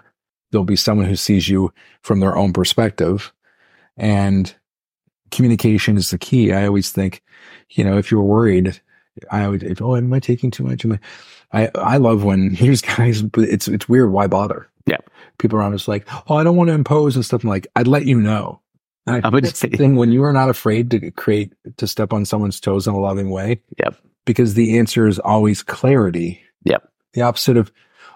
there'll 0.51 0.65
be 0.65 0.77
someone 0.77 1.07
who 1.07 1.17
sees 1.17 1.49
you 1.49 1.73
from 2.03 2.21
their 2.21 2.37
own 2.37 2.53
perspective. 2.53 3.33
And 3.97 4.55
communication 5.31 5.97
is 5.97 6.11
the 6.11 6.19
key. 6.19 6.53
I 6.53 6.67
always 6.67 6.91
think, 6.91 7.23
you 7.71 7.85
know, 7.85 7.99
if 7.99 8.11
you're 8.11 8.23
worried, 8.23 8.81
I 9.31 9.49
would, 9.49 9.63
if, 9.63 9.83
oh, 9.83 9.97
am 9.97 10.13
I 10.13 10.21
taking 10.21 10.51
too 10.51 10.65
much? 10.65 10.85
Am 10.85 10.93
I, 11.53 11.65
I, 11.65 11.71
I 11.75 11.97
love 11.99 12.25
when 12.25 12.51
here's 12.55 12.81
guys, 12.81 13.23
but 13.23 13.45
it's, 13.45 13.69
it's 13.69 13.89
weird. 13.89 14.11
Why 14.13 14.27
bother? 14.27 14.69
Yeah. 14.87 14.99
People 15.39 15.59
around 15.59 15.75
us 15.75 15.89
like, 15.89 16.07
oh, 16.31 16.37
I 16.37 16.45
don't 16.45 16.57
want 16.57 16.69
to 16.69 16.75
impose 16.75 17.17
and 17.17 17.25
stuff. 17.25 17.43
I'm 17.43 17.51
like, 17.51 17.67
I'd 17.77 17.87
let 17.87 18.07
you 18.07 18.21
know. 18.21 18.61
I 19.07 19.21
I 19.23 19.29
would 19.29 19.45
the 19.45 19.51
say- 19.55 19.69
thing 19.69 19.97
when 19.97 20.13
you 20.13 20.23
are 20.25 20.33
not 20.33 20.49
afraid 20.49 20.91
to 20.93 21.11
create, 21.11 21.53
to 21.77 21.87
step 21.87 22.13
on 22.13 22.25
someone's 22.25 22.59
toes 22.61 22.87
in 22.87 22.95
a 22.95 22.99
loving 22.99 23.31
way. 23.31 23.61
Yep. 23.79 23.97
Because 24.25 24.55
the 24.55 24.79
answer 24.79 25.07
is 25.07 25.19
always 25.19 25.63
clarity. 25.63 26.41
Yep. 26.65 26.91
The 27.15 27.23
opposite 27.23 27.57
of, 27.57 27.73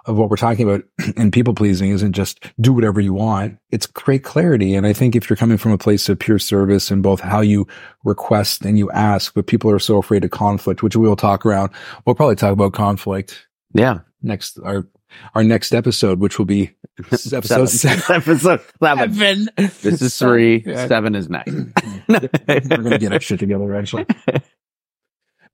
of 0.06 0.16
what 0.16 0.30
we're 0.30 0.36
talking 0.36 0.68
about 0.68 0.84
in 1.16 1.30
people 1.30 1.54
pleasing 1.54 1.90
isn't 1.90 2.12
just 2.12 2.44
do 2.60 2.72
whatever 2.72 3.00
you 3.00 3.12
want. 3.14 3.58
It's 3.70 3.86
create 3.86 4.24
clarity. 4.24 4.74
And 4.74 4.86
I 4.86 4.92
think 4.92 5.16
if 5.16 5.28
you're 5.30 5.36
coming 5.36 5.58
from 5.58 5.72
a 5.72 5.78
place 5.78 6.08
of 6.08 6.18
pure 6.18 6.38
service 6.38 6.90
in 6.90 7.02
both 7.02 7.20
how 7.20 7.40
you 7.40 7.66
request 8.04 8.64
and 8.64 8.78
you 8.78 8.90
ask, 8.90 9.34
but 9.34 9.46
people 9.46 9.70
are 9.70 9.78
so 9.78 9.98
afraid 9.98 10.24
of 10.24 10.30
conflict, 10.30 10.82
which 10.82 10.96
we 10.96 11.06
will 11.08 11.16
talk 11.16 11.46
around. 11.46 11.70
We'll 12.04 12.14
probably 12.14 12.36
talk 12.36 12.52
about 12.52 12.72
conflict 12.74 13.46
Yeah. 13.74 14.00
next, 14.22 14.58
our, 14.64 14.86
our 15.34 15.42
next 15.44 15.72
episode, 15.74 16.20
which 16.20 16.38
will 16.38 16.46
be 16.46 16.74
episode 17.32 17.66
seven. 17.68 18.02
episode 18.16 18.60
seven. 18.82 19.48
This 19.56 20.02
is 20.02 20.18
three. 20.18 20.62
Yeah. 20.66 20.86
Seven 20.88 21.14
is 21.14 21.28
next. 21.28 21.52
We're 22.08 22.20
going 22.60 22.90
to 22.90 22.98
get 22.98 23.12
our 23.12 23.20
shit 23.20 23.38
together 23.40 23.64
eventually. 23.72 24.06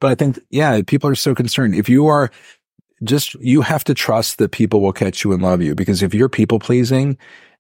But 0.01 0.11
I 0.11 0.15
think, 0.17 0.39
yeah, 0.51 0.81
people 0.87 1.09
are 1.09 1.15
so 1.15 1.35
concerned. 1.35 1.75
If 1.75 1.89
you 1.89 2.07
are 2.09 2.31
just, 3.03 3.35
you 3.35 3.61
have 3.63 3.85
to 3.85 3.95
trust 3.95 4.39
that 4.39 4.53
people 4.53 4.81
will 4.81 4.93
catch 4.93 5.25
you 5.25 5.33
and 5.33 5.43
love 5.43 5.63
you 5.63 5.75
because 5.75 6.03
if 6.03 6.15
you're 6.15 6.29
people 6.29 6.59
pleasing 6.59 7.19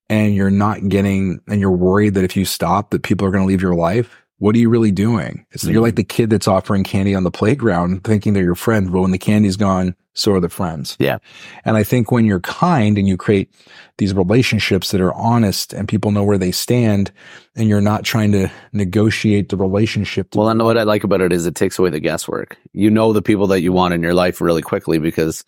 and 0.09 0.35
you're 0.35 0.51
not 0.51 0.89
getting, 0.89 1.41
and 1.49 1.61
you're 1.61 1.71
worried 1.71 2.15
that 2.15 2.25
if 2.25 2.37
you 2.37 2.45
stop, 2.45 2.91
that 2.91 3.03
people 3.03 3.27
are 3.27 3.31
going 3.31 3.43
to 3.43 3.49
leave 3.49 3.63
your 3.63 3.75
life, 3.75 4.24
what 4.39 4.55
are 4.55 4.59
you 4.59 4.69
really 4.69 4.91
doing? 4.91 5.47
It's, 5.53 5.65
You're 5.65 5.81
like 5.81 5.93
mm-hmm. 5.93 5.97
the 5.97 6.05
kid 6.05 6.31
that's 6.31 6.49
offering 6.49 6.85
candy 6.85 7.15
on 7.15 7.23
the 7.25 7.31
playground 7.31 8.05
thinking 8.05 8.33
they're 8.33 8.43
your 8.43 8.55
friend, 8.55 8.91
but 8.93 9.01
when 9.01 9.11
the 9.13 9.19
candy's 9.19 9.57
gone, 9.57 9.95
so 10.13 10.33
are 10.33 10.41
the 10.41 10.49
friends. 10.49 10.97
Yeah. 11.01 11.19
And 11.65 11.77
I 11.77 11.83
think 11.83 12.13
when 12.13 12.25
you're 12.25 12.41
kind 12.41 12.99
and 12.99 13.09
you 13.09 13.17
create 13.17 13.53
these 13.99 14.15
relationships 14.15 14.91
that 14.93 15.01
are 15.01 15.15
honest 15.15 15.73
and 15.73 15.89
people 15.89 16.11
know 16.13 16.23
where 16.25 16.39
they 16.39 16.53
stand 16.53 17.11
and 17.57 17.69
you're 17.69 17.81
not 17.81 18.05
trying 18.05 18.31
to 18.33 18.49
negotiate 18.73 19.49
the 19.49 19.57
relationship. 19.57 20.35
Well, 20.35 20.49
and 20.49 20.63
what 20.63 20.79
I 20.79 20.83
like 20.85 21.05
about 21.05 21.21
it 21.21 21.33
is 21.33 21.47
it 21.47 21.55
takes 21.57 21.79
away 21.79 21.91
the 21.91 22.01
guesswork. 22.01 22.57
You 22.73 22.91
know 22.91 23.13
the 23.13 23.23
people 23.23 23.47
that 23.49 23.61
you 23.63 23.73
want 23.73 23.95
in 23.95 24.03
your 24.03 24.15
life 24.15 24.41
really 24.41 24.63
quickly 24.63 24.99
because 24.99 25.45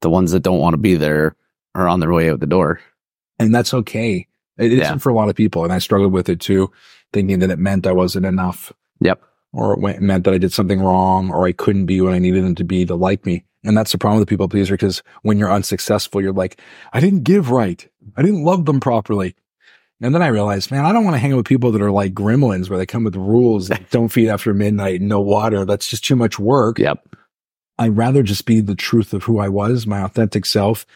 the 0.00 0.10
ones 0.10 0.32
that 0.32 0.40
don't 0.42 0.58
want 0.60 0.74
to 0.74 0.78
be 0.78 0.96
there 0.96 1.36
are 1.74 1.88
on 1.88 2.00
their 2.00 2.12
way 2.12 2.30
out 2.30 2.40
the 2.40 2.46
door. 2.46 2.80
and 3.38 3.54
that's 3.54 3.74
okay. 3.74 4.26
It 4.58 4.72
Yeah. 4.72 4.84
isn't 4.84 4.98
for 5.00 5.08
a 5.10 5.14
lot 5.14 5.28
of 5.28 5.34
people. 5.34 5.64
And 5.64 5.72
I 5.72 5.78
struggled 5.78 6.12
with 6.12 6.28
it 6.28 6.38
too, 6.40 6.70
thinking 7.12 7.40
that 7.40 7.50
it 7.50 7.58
meant 7.58 7.86
I 7.86 7.92
wasn't 7.92 8.26
enough 8.26 8.72
Yep. 9.00 9.22
or 9.52 9.74
it 9.90 10.00
meant 10.00 10.24
that 10.24 10.34
I 10.34 10.38
did 10.38 10.52
something 10.52 10.80
wrong 10.80 11.30
or 11.30 11.46
I 11.46 11.52
couldn't 11.52 11.86
be 11.86 12.00
what 12.00 12.14
I 12.14 12.18
needed 12.18 12.44
them 12.44 12.54
to 12.56 12.64
be 12.64 12.84
to 12.86 12.94
like 12.94 13.26
me. 13.26 13.44
And 13.64 13.76
that's 13.76 13.92
the 13.92 13.98
problem 13.98 14.18
with 14.18 14.28
the 14.28 14.32
people 14.32 14.48
pleaser 14.48 14.74
because 14.74 15.02
when 15.22 15.38
you're 15.38 15.52
unsuccessful, 15.52 16.20
you're 16.20 16.32
like, 16.32 16.60
I 16.92 17.00
didn't 17.00 17.22
give 17.22 17.50
right. 17.50 17.86
I 18.16 18.22
didn't 18.22 18.44
love 18.44 18.64
them 18.64 18.80
properly. 18.80 19.36
And 20.00 20.12
then 20.12 20.22
I 20.22 20.28
realized, 20.28 20.72
man, 20.72 20.84
I 20.84 20.92
don't 20.92 21.04
want 21.04 21.14
to 21.14 21.20
hang 21.20 21.32
out 21.32 21.36
with 21.36 21.46
people 21.46 21.70
that 21.70 21.80
are 21.82 21.92
like 21.92 22.12
gremlins 22.12 22.68
where 22.68 22.78
they 22.78 22.86
come 22.86 23.04
with 23.04 23.14
rules, 23.14 23.70
like 23.70 23.88
don't 23.90 24.08
feed 24.08 24.28
after 24.28 24.52
midnight, 24.52 25.00
no 25.00 25.20
water. 25.20 25.64
That's 25.64 25.86
just 25.86 26.04
too 26.04 26.16
much 26.16 26.40
work. 26.40 26.80
Yep. 26.80 27.14
I'd 27.78 27.96
rather 27.96 28.24
just 28.24 28.44
be 28.44 28.60
the 28.60 28.74
truth 28.74 29.12
of 29.14 29.22
who 29.22 29.38
I 29.38 29.48
was, 29.48 29.86
my 29.86 30.02
authentic 30.02 30.44
self, 30.44 30.86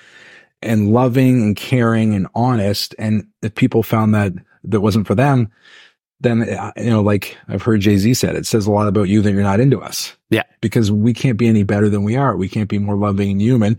and 0.61 0.93
loving 0.93 1.41
and 1.43 1.57
caring 1.57 2.15
and 2.15 2.27
honest. 2.35 2.97
And 2.99 3.29
if 3.43 3.55
people 3.55 3.85
found 3.85 4.13
that 4.15 4.33
that 4.65 4.81
wasn't 4.81 5.07
for 5.07 5.15
them, 5.15 5.53
then 6.21 6.49
uh, 6.49 6.73
you 6.77 6.91
know, 6.91 7.03
like 7.03 7.37
I've 7.49 7.63
heard 7.63 7.81
Jay 7.81 7.97
Z 7.97 8.15
said, 8.15 8.37
it 8.37 8.47
says 8.47 8.67
a 8.67 8.71
lot 8.71 8.89
about 8.89 9.09
you 9.09 9.23
that 9.23 9.33
you're 9.33 9.43
not 9.43 9.61
into 9.61 9.81
us. 9.81 10.17
Yeah. 10.31 10.43
because 10.61 10.91
we 10.91 11.15
can't 11.15 11.39
be 11.39 11.47
any 11.47 11.63
better 11.63 11.89
than 11.89 12.03
we 12.03 12.17
are. 12.17 12.37
We 12.37 12.49
can't 12.49 12.69
be 12.69 12.79
more 12.79 12.97
loving 12.97 13.31
and 13.31 13.41
human. 13.41 13.79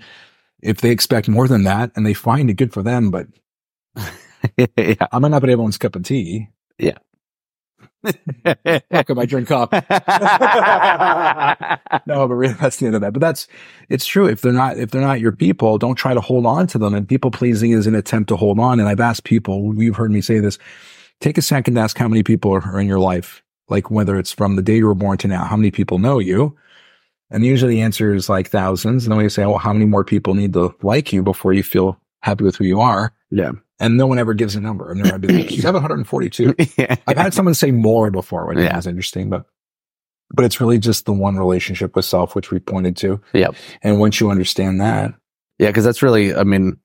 If 0.61 0.81
they 0.81 0.91
expect 0.91 1.27
more 1.27 1.47
than 1.47 1.63
that 1.63 1.91
and 1.95 2.05
they 2.05 2.13
find 2.13 2.49
it 2.49 2.53
good 2.53 2.73
for 2.73 2.81
them, 2.81 3.11
but 3.11 3.27
yeah. 4.57 4.95
I 5.11 5.19
might 5.19 5.31
not 5.31 5.41
be 5.41 5.51
everyone's 5.51 5.77
cup 5.77 5.95
of 5.95 6.03
tea. 6.03 6.49
Yeah. 6.77 6.97
How 8.91 9.03
come 9.03 9.19
I 9.19 9.25
drink 9.25 9.49
coffee? 9.49 9.75
no, 12.05 12.27
but 12.27 12.35
really, 12.35 12.53
that's 12.53 12.77
the 12.77 12.85
end 12.85 12.95
of 12.95 13.01
that. 13.01 13.13
But 13.13 13.19
that's 13.19 13.47
it's 13.89 14.05
true. 14.05 14.27
If 14.27 14.41
they're 14.41 14.53
not 14.53 14.77
if 14.77 14.91
they're 14.91 15.01
not 15.01 15.19
your 15.19 15.31
people, 15.31 15.77
don't 15.77 15.95
try 15.95 16.13
to 16.13 16.21
hold 16.21 16.45
on 16.45 16.67
to 16.67 16.77
them. 16.77 16.93
And 16.93 17.07
people 17.07 17.31
pleasing 17.31 17.71
is 17.71 17.87
an 17.87 17.95
attempt 17.95 18.29
to 18.29 18.37
hold 18.37 18.59
on. 18.59 18.79
And 18.79 18.87
I've 18.87 18.99
asked 18.99 19.23
people, 19.23 19.73
you've 19.75 19.95
heard 19.95 20.11
me 20.11 20.21
say 20.21 20.39
this. 20.39 20.57
Take 21.19 21.37
a 21.37 21.41
second 21.41 21.75
to 21.75 21.81
ask 21.81 21.97
how 21.97 22.07
many 22.07 22.23
people 22.23 22.51
are, 22.53 22.79
in 22.79 22.87
your 22.87 22.99
life, 22.99 23.43
like 23.69 23.89
whether 23.89 24.17
it's 24.17 24.31
from 24.31 24.55
the 24.55 24.61
day 24.61 24.77
you 24.77 24.85
were 24.87 24.95
born 24.95 25.17
to 25.19 25.27
now. 25.27 25.43
How 25.45 25.55
many 25.57 25.71
people 25.71 25.99
know 25.99 26.19
you? 26.19 26.55
And 27.31 27.45
usually 27.45 27.75
the 27.75 27.81
answer 27.81 28.13
is 28.13 28.29
like 28.29 28.49
thousands. 28.49 29.05
And 29.05 29.11
then 29.11 29.17
we 29.17 29.27
say, 29.29 29.45
well, 29.45 29.57
how 29.57 29.73
many 29.73 29.85
more 29.85 30.03
people 30.05 30.33
need 30.33 30.53
to 30.53 30.73
like 30.81 31.11
you 31.11 31.23
before 31.23 31.51
you 31.53 31.63
feel 31.63 31.99
happy 32.21 32.43
with 32.43 32.55
who 32.55 32.65
you 32.65 32.79
are? 32.81 33.13
yeah. 33.31 33.51
And 33.79 33.95
no 33.95 34.07
one 34.07 34.17
ever 34.17 34.33
gives 34.33 34.55
a 34.55 34.59
number. 34.59 34.89
I've 34.89 34.97
never 34.97 35.19
been 35.19 35.37
like 35.37 35.49
742. 35.61 36.55
yeah. 36.79 36.95
I've 37.05 37.15
had 37.17 37.33
someone 37.35 37.53
say 37.53 37.69
more 37.69 38.09
before, 38.09 38.47
which 38.47 38.57
Yeah. 38.57 38.75
is 38.77 38.87
interesting, 38.87 39.29
but 39.29 39.45
but 40.31 40.45
it's 40.45 40.59
really 40.59 40.79
just 40.79 41.05
the 41.05 41.13
one 41.13 41.35
relationship 41.37 41.95
with 41.95 42.03
self, 42.03 42.33
which 42.35 42.49
we 42.49 42.57
pointed 42.59 42.97
to. 42.97 43.21
Yep. 43.33 43.53
And 43.83 43.99
once 43.99 44.19
you 44.19 44.31
understand 44.31 44.81
that, 44.81 45.13
Yeah, 45.59 45.67
because 45.67 45.83
that's 45.85 46.01
really, 46.01 46.33
I 46.35 46.43
mean, 46.43 46.77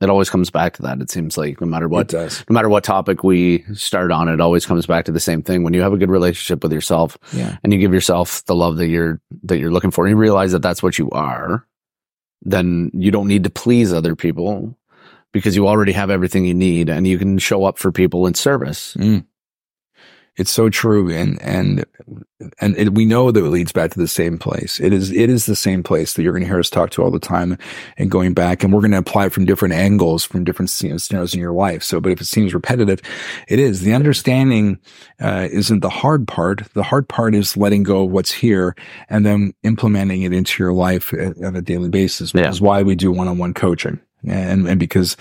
it 0.00 0.08
always 0.10 0.30
comes 0.30 0.50
back 0.50 0.74
to 0.76 0.82
that. 0.82 1.00
It 1.00 1.10
seems 1.10 1.36
like 1.36 1.60
no 1.60 1.66
matter 1.66 1.88
what, 1.88 2.12
no 2.12 2.28
matter 2.50 2.68
what 2.68 2.84
topic 2.84 3.24
we 3.24 3.64
start 3.74 4.12
on, 4.12 4.28
it 4.28 4.40
always 4.40 4.64
comes 4.64 4.86
back 4.86 5.04
to 5.06 5.12
the 5.12 5.20
same 5.20 5.42
thing. 5.42 5.64
When 5.64 5.74
you 5.74 5.82
have 5.82 5.92
a 5.92 5.96
good 5.98 6.10
relationship 6.10 6.62
with 6.62 6.72
yourself 6.72 7.16
Yeah. 7.32 7.56
and 7.64 7.72
you 7.72 7.78
give 7.78 7.92
yourself 7.92 8.44
the 8.46 8.54
love 8.54 8.76
that 8.76 8.86
you're 8.88 9.20
that 9.42 9.58
you're 9.58 9.72
looking 9.72 9.90
for, 9.90 10.06
and 10.06 10.12
you 10.12 10.16
realize 10.16 10.52
that 10.52 10.62
that's 10.62 10.82
what 10.82 10.98
you 10.98 11.10
are, 11.10 11.66
then 12.42 12.90
you 12.94 13.10
don't 13.10 13.26
need 13.28 13.44
to 13.44 13.50
please 13.50 13.92
other 13.92 14.14
people 14.14 14.76
because 15.32 15.56
you 15.56 15.66
already 15.68 15.92
have 15.92 16.10
everything 16.10 16.44
you 16.46 16.54
need, 16.54 16.88
and 16.88 17.06
you 17.06 17.18
can 17.18 17.36
show 17.38 17.64
up 17.64 17.76
for 17.78 17.92
people 17.92 18.26
in 18.26 18.34
service. 18.34 18.94
Mm. 18.98 19.24
It's 20.38 20.50
so 20.50 20.70
true. 20.70 21.10
And, 21.10 21.40
and, 21.42 21.84
and 22.60 22.76
it, 22.76 22.94
we 22.94 23.04
know 23.04 23.30
that 23.30 23.44
it 23.44 23.48
leads 23.48 23.72
back 23.72 23.90
to 23.90 23.98
the 23.98 24.08
same 24.08 24.38
place. 24.38 24.78
It 24.80 24.92
is, 24.92 25.10
it 25.10 25.28
is 25.28 25.46
the 25.46 25.56
same 25.56 25.82
place 25.82 26.14
that 26.14 26.22
you're 26.22 26.32
going 26.32 26.44
to 26.44 26.48
hear 26.48 26.60
us 26.60 26.70
talk 26.70 26.90
to 26.90 27.02
all 27.02 27.10
the 27.10 27.18
time 27.18 27.58
and 27.96 28.10
going 28.10 28.34
back. 28.34 28.62
And 28.62 28.72
we're 28.72 28.80
going 28.80 28.92
to 28.92 28.98
apply 28.98 29.26
it 29.26 29.32
from 29.32 29.44
different 29.44 29.74
angles, 29.74 30.24
from 30.24 30.44
different 30.44 30.70
scenarios 30.70 31.34
in 31.34 31.40
your 31.40 31.52
life. 31.52 31.82
So, 31.82 32.00
but 32.00 32.12
if 32.12 32.20
it 32.20 32.26
seems 32.26 32.54
repetitive, 32.54 33.00
it 33.48 33.58
is. 33.58 33.80
The 33.80 33.92
understanding, 33.94 34.78
uh, 35.20 35.48
isn't 35.50 35.80
the 35.80 35.90
hard 35.90 36.28
part. 36.28 36.62
The 36.72 36.84
hard 36.84 37.08
part 37.08 37.34
is 37.34 37.56
letting 37.56 37.82
go 37.82 38.04
of 38.04 38.10
what's 38.10 38.32
here 38.32 38.76
and 39.08 39.26
then 39.26 39.52
implementing 39.64 40.22
it 40.22 40.32
into 40.32 40.62
your 40.62 40.72
life 40.72 41.12
uh, 41.12 41.32
on 41.44 41.56
a 41.56 41.62
daily 41.62 41.88
basis, 41.88 42.32
which 42.32 42.44
Yeah. 42.44 42.50
is 42.50 42.60
why 42.60 42.82
we 42.84 42.94
do 42.94 43.10
one-on-one 43.10 43.54
coaching. 43.54 44.00
And, 44.26 44.66
and 44.66 44.80
because 44.80 45.16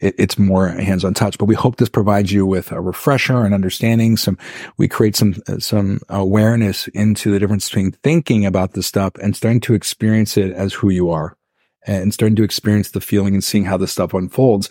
it, 0.00 0.14
it's 0.18 0.38
more 0.38 0.68
hands-on 0.68 1.14
touch, 1.14 1.38
but 1.38 1.46
we 1.46 1.54
hope 1.54 1.76
this 1.76 1.88
provides 1.88 2.32
you 2.32 2.44
with 2.44 2.70
a 2.70 2.80
refresher 2.80 3.44
and 3.44 3.54
understanding. 3.54 4.16
Some, 4.16 4.36
we 4.76 4.88
create 4.88 5.16
some, 5.16 5.36
uh, 5.48 5.58
some 5.58 6.00
awareness 6.08 6.86
into 6.88 7.30
the 7.30 7.38
difference 7.38 7.68
between 7.68 7.92
thinking 7.92 8.44
about 8.44 8.74
this 8.74 8.86
stuff 8.86 9.14
and 9.22 9.34
starting 9.34 9.60
to 9.62 9.74
experience 9.74 10.36
it 10.36 10.52
as 10.52 10.74
who 10.74 10.90
you 10.90 11.10
are 11.10 11.36
and 11.84 12.14
starting 12.14 12.36
to 12.36 12.44
experience 12.44 12.90
the 12.90 13.00
feeling 13.00 13.34
and 13.34 13.42
seeing 13.42 13.64
how 13.64 13.76
this 13.76 13.92
stuff 13.92 14.14
unfolds. 14.14 14.68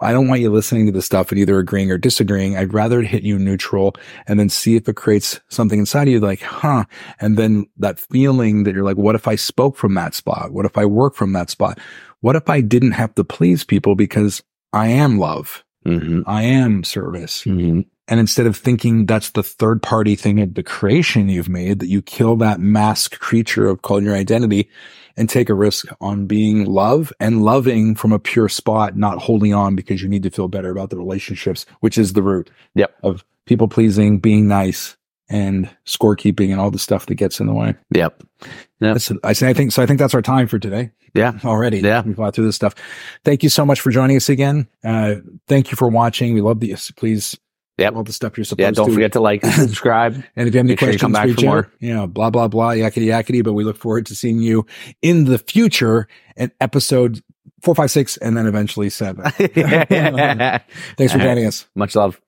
I 0.00 0.12
don't 0.12 0.28
want 0.28 0.40
you 0.40 0.50
listening 0.50 0.86
to 0.86 0.92
the 0.92 1.02
stuff 1.02 1.30
and 1.30 1.38
either 1.38 1.58
agreeing 1.58 1.90
or 1.90 1.98
disagreeing. 1.98 2.56
I'd 2.56 2.72
rather 2.72 3.00
it 3.00 3.06
hit 3.06 3.22
you 3.22 3.38
neutral 3.38 3.94
and 4.26 4.40
then 4.40 4.48
see 4.48 4.76
if 4.76 4.88
it 4.88 4.96
creates 4.96 5.40
something 5.48 5.78
inside 5.78 6.08
of 6.08 6.14
you 6.14 6.20
like, 6.20 6.40
huh? 6.40 6.84
And 7.20 7.36
then 7.36 7.66
that 7.78 8.00
feeling 8.00 8.64
that 8.64 8.74
you're 8.74 8.84
like, 8.84 8.96
what 8.96 9.14
if 9.14 9.28
I 9.28 9.34
spoke 9.34 9.76
from 9.76 9.94
that 9.94 10.14
spot? 10.14 10.52
What 10.52 10.64
if 10.64 10.78
I 10.78 10.86
work 10.86 11.14
from 11.14 11.32
that 11.34 11.50
spot? 11.50 11.78
What 12.24 12.36
if 12.36 12.48
I 12.48 12.62
didn't 12.62 12.92
have 12.92 13.14
to 13.16 13.22
please 13.22 13.64
people 13.64 13.96
because 13.96 14.42
I 14.72 14.88
am 14.88 15.18
love? 15.18 15.62
Mm-hmm. 15.84 16.22
I 16.26 16.44
am 16.44 16.82
service. 16.82 17.44
Mm-hmm. 17.44 17.82
And 18.08 18.20
instead 18.20 18.46
of 18.46 18.56
thinking 18.56 19.04
that's 19.04 19.32
the 19.32 19.42
third 19.42 19.82
party 19.82 20.16
thing 20.16 20.40
of 20.40 20.54
the 20.54 20.62
creation 20.62 21.28
you've 21.28 21.50
made, 21.50 21.80
that 21.80 21.88
you 21.88 22.00
kill 22.00 22.36
that 22.36 22.60
masked 22.60 23.20
creature 23.20 23.68
of 23.68 23.82
calling 23.82 24.06
your 24.06 24.14
identity 24.14 24.70
and 25.18 25.28
take 25.28 25.50
a 25.50 25.54
risk 25.54 25.84
on 26.00 26.24
being 26.24 26.64
love 26.64 27.12
and 27.20 27.42
loving 27.42 27.94
from 27.94 28.10
a 28.10 28.18
pure 28.18 28.48
spot, 28.48 28.96
not 28.96 29.18
holding 29.18 29.52
on 29.52 29.76
because 29.76 30.02
you 30.02 30.08
need 30.08 30.22
to 30.22 30.30
feel 30.30 30.48
better 30.48 30.70
about 30.70 30.88
the 30.88 30.96
relationships, 30.96 31.66
which 31.80 31.98
is 31.98 32.14
the 32.14 32.22
root 32.22 32.50
Yep. 32.74 32.96
of 33.02 33.22
people 33.44 33.68
pleasing, 33.68 34.18
being 34.18 34.48
nice 34.48 34.96
and 35.28 35.68
scorekeeping 35.86 36.50
and 36.50 36.60
all 36.60 36.70
the 36.70 36.78
stuff 36.78 37.06
that 37.06 37.14
gets 37.14 37.40
in 37.40 37.46
the 37.46 37.54
way. 37.54 37.74
Yep. 37.94 38.22
I 38.82 39.32
say, 39.32 39.48
I 39.48 39.52
think, 39.54 39.72
so 39.72 39.82
I 39.82 39.86
think 39.86 39.98
that's 39.98 40.14
our 40.14 40.20
time 40.22 40.46
for 40.46 40.58
today 40.58 40.90
Yeah. 41.14 41.32
already. 41.44 41.78
Yeah. 41.78 42.02
We've 42.04 42.16
gone 42.16 42.32
through 42.32 42.44
this 42.46 42.56
stuff. 42.56 42.74
Thank 43.24 43.42
you 43.42 43.48
so 43.48 43.64
much 43.64 43.80
for 43.80 43.90
joining 43.90 44.16
us 44.16 44.28
again. 44.28 44.68
Uh, 44.84 45.16
thank 45.48 45.70
you 45.70 45.76
for 45.76 45.88
watching. 45.88 46.34
We 46.34 46.40
love 46.42 46.60
these. 46.60 46.90
Please 46.96 47.38
Yep. 47.78 47.94
all 47.96 48.04
the 48.04 48.12
stuff 48.12 48.36
you're 48.38 48.44
supposed 48.44 48.58
to. 48.58 48.62
Yeah, 48.64 48.70
don't 48.70 48.88
to. 48.88 48.94
forget 48.94 49.12
to 49.14 49.20
like 49.20 49.42
and 49.42 49.52
subscribe. 49.52 50.14
And 50.36 50.46
if 50.46 50.54
you 50.54 50.58
have 50.58 50.66
any 50.66 50.72
Make 50.72 50.78
sure 50.78 50.88
questions, 50.90 51.00
come 51.00 51.12
back 51.12 51.28
for 51.30 51.40
out. 51.40 51.44
more. 51.44 51.72
Yeah, 51.80 52.06
blah 52.06 52.30
blah 52.30 52.46
blah, 52.46 52.70
yakety 52.70 53.06
yakety. 53.06 53.42
But 53.42 53.54
we 53.54 53.64
look 53.64 53.76
forward 53.78 54.06
to 54.06 54.14
seeing 54.14 54.38
you 54.38 54.64
in 55.02 55.24
the 55.24 55.38
future 55.38 56.06
at 56.36 56.52
episode 56.60 57.20
four, 57.62 57.74
five, 57.74 57.90
six, 57.90 58.16
and 58.18 58.36
then 58.36 58.46
eventually 58.46 58.90
seven. 58.90 59.24
Thanks 59.38 61.12
for 61.12 61.18
joining 61.18 61.46
us. 61.46 61.66
Much 61.74 61.96
love. 61.96 62.20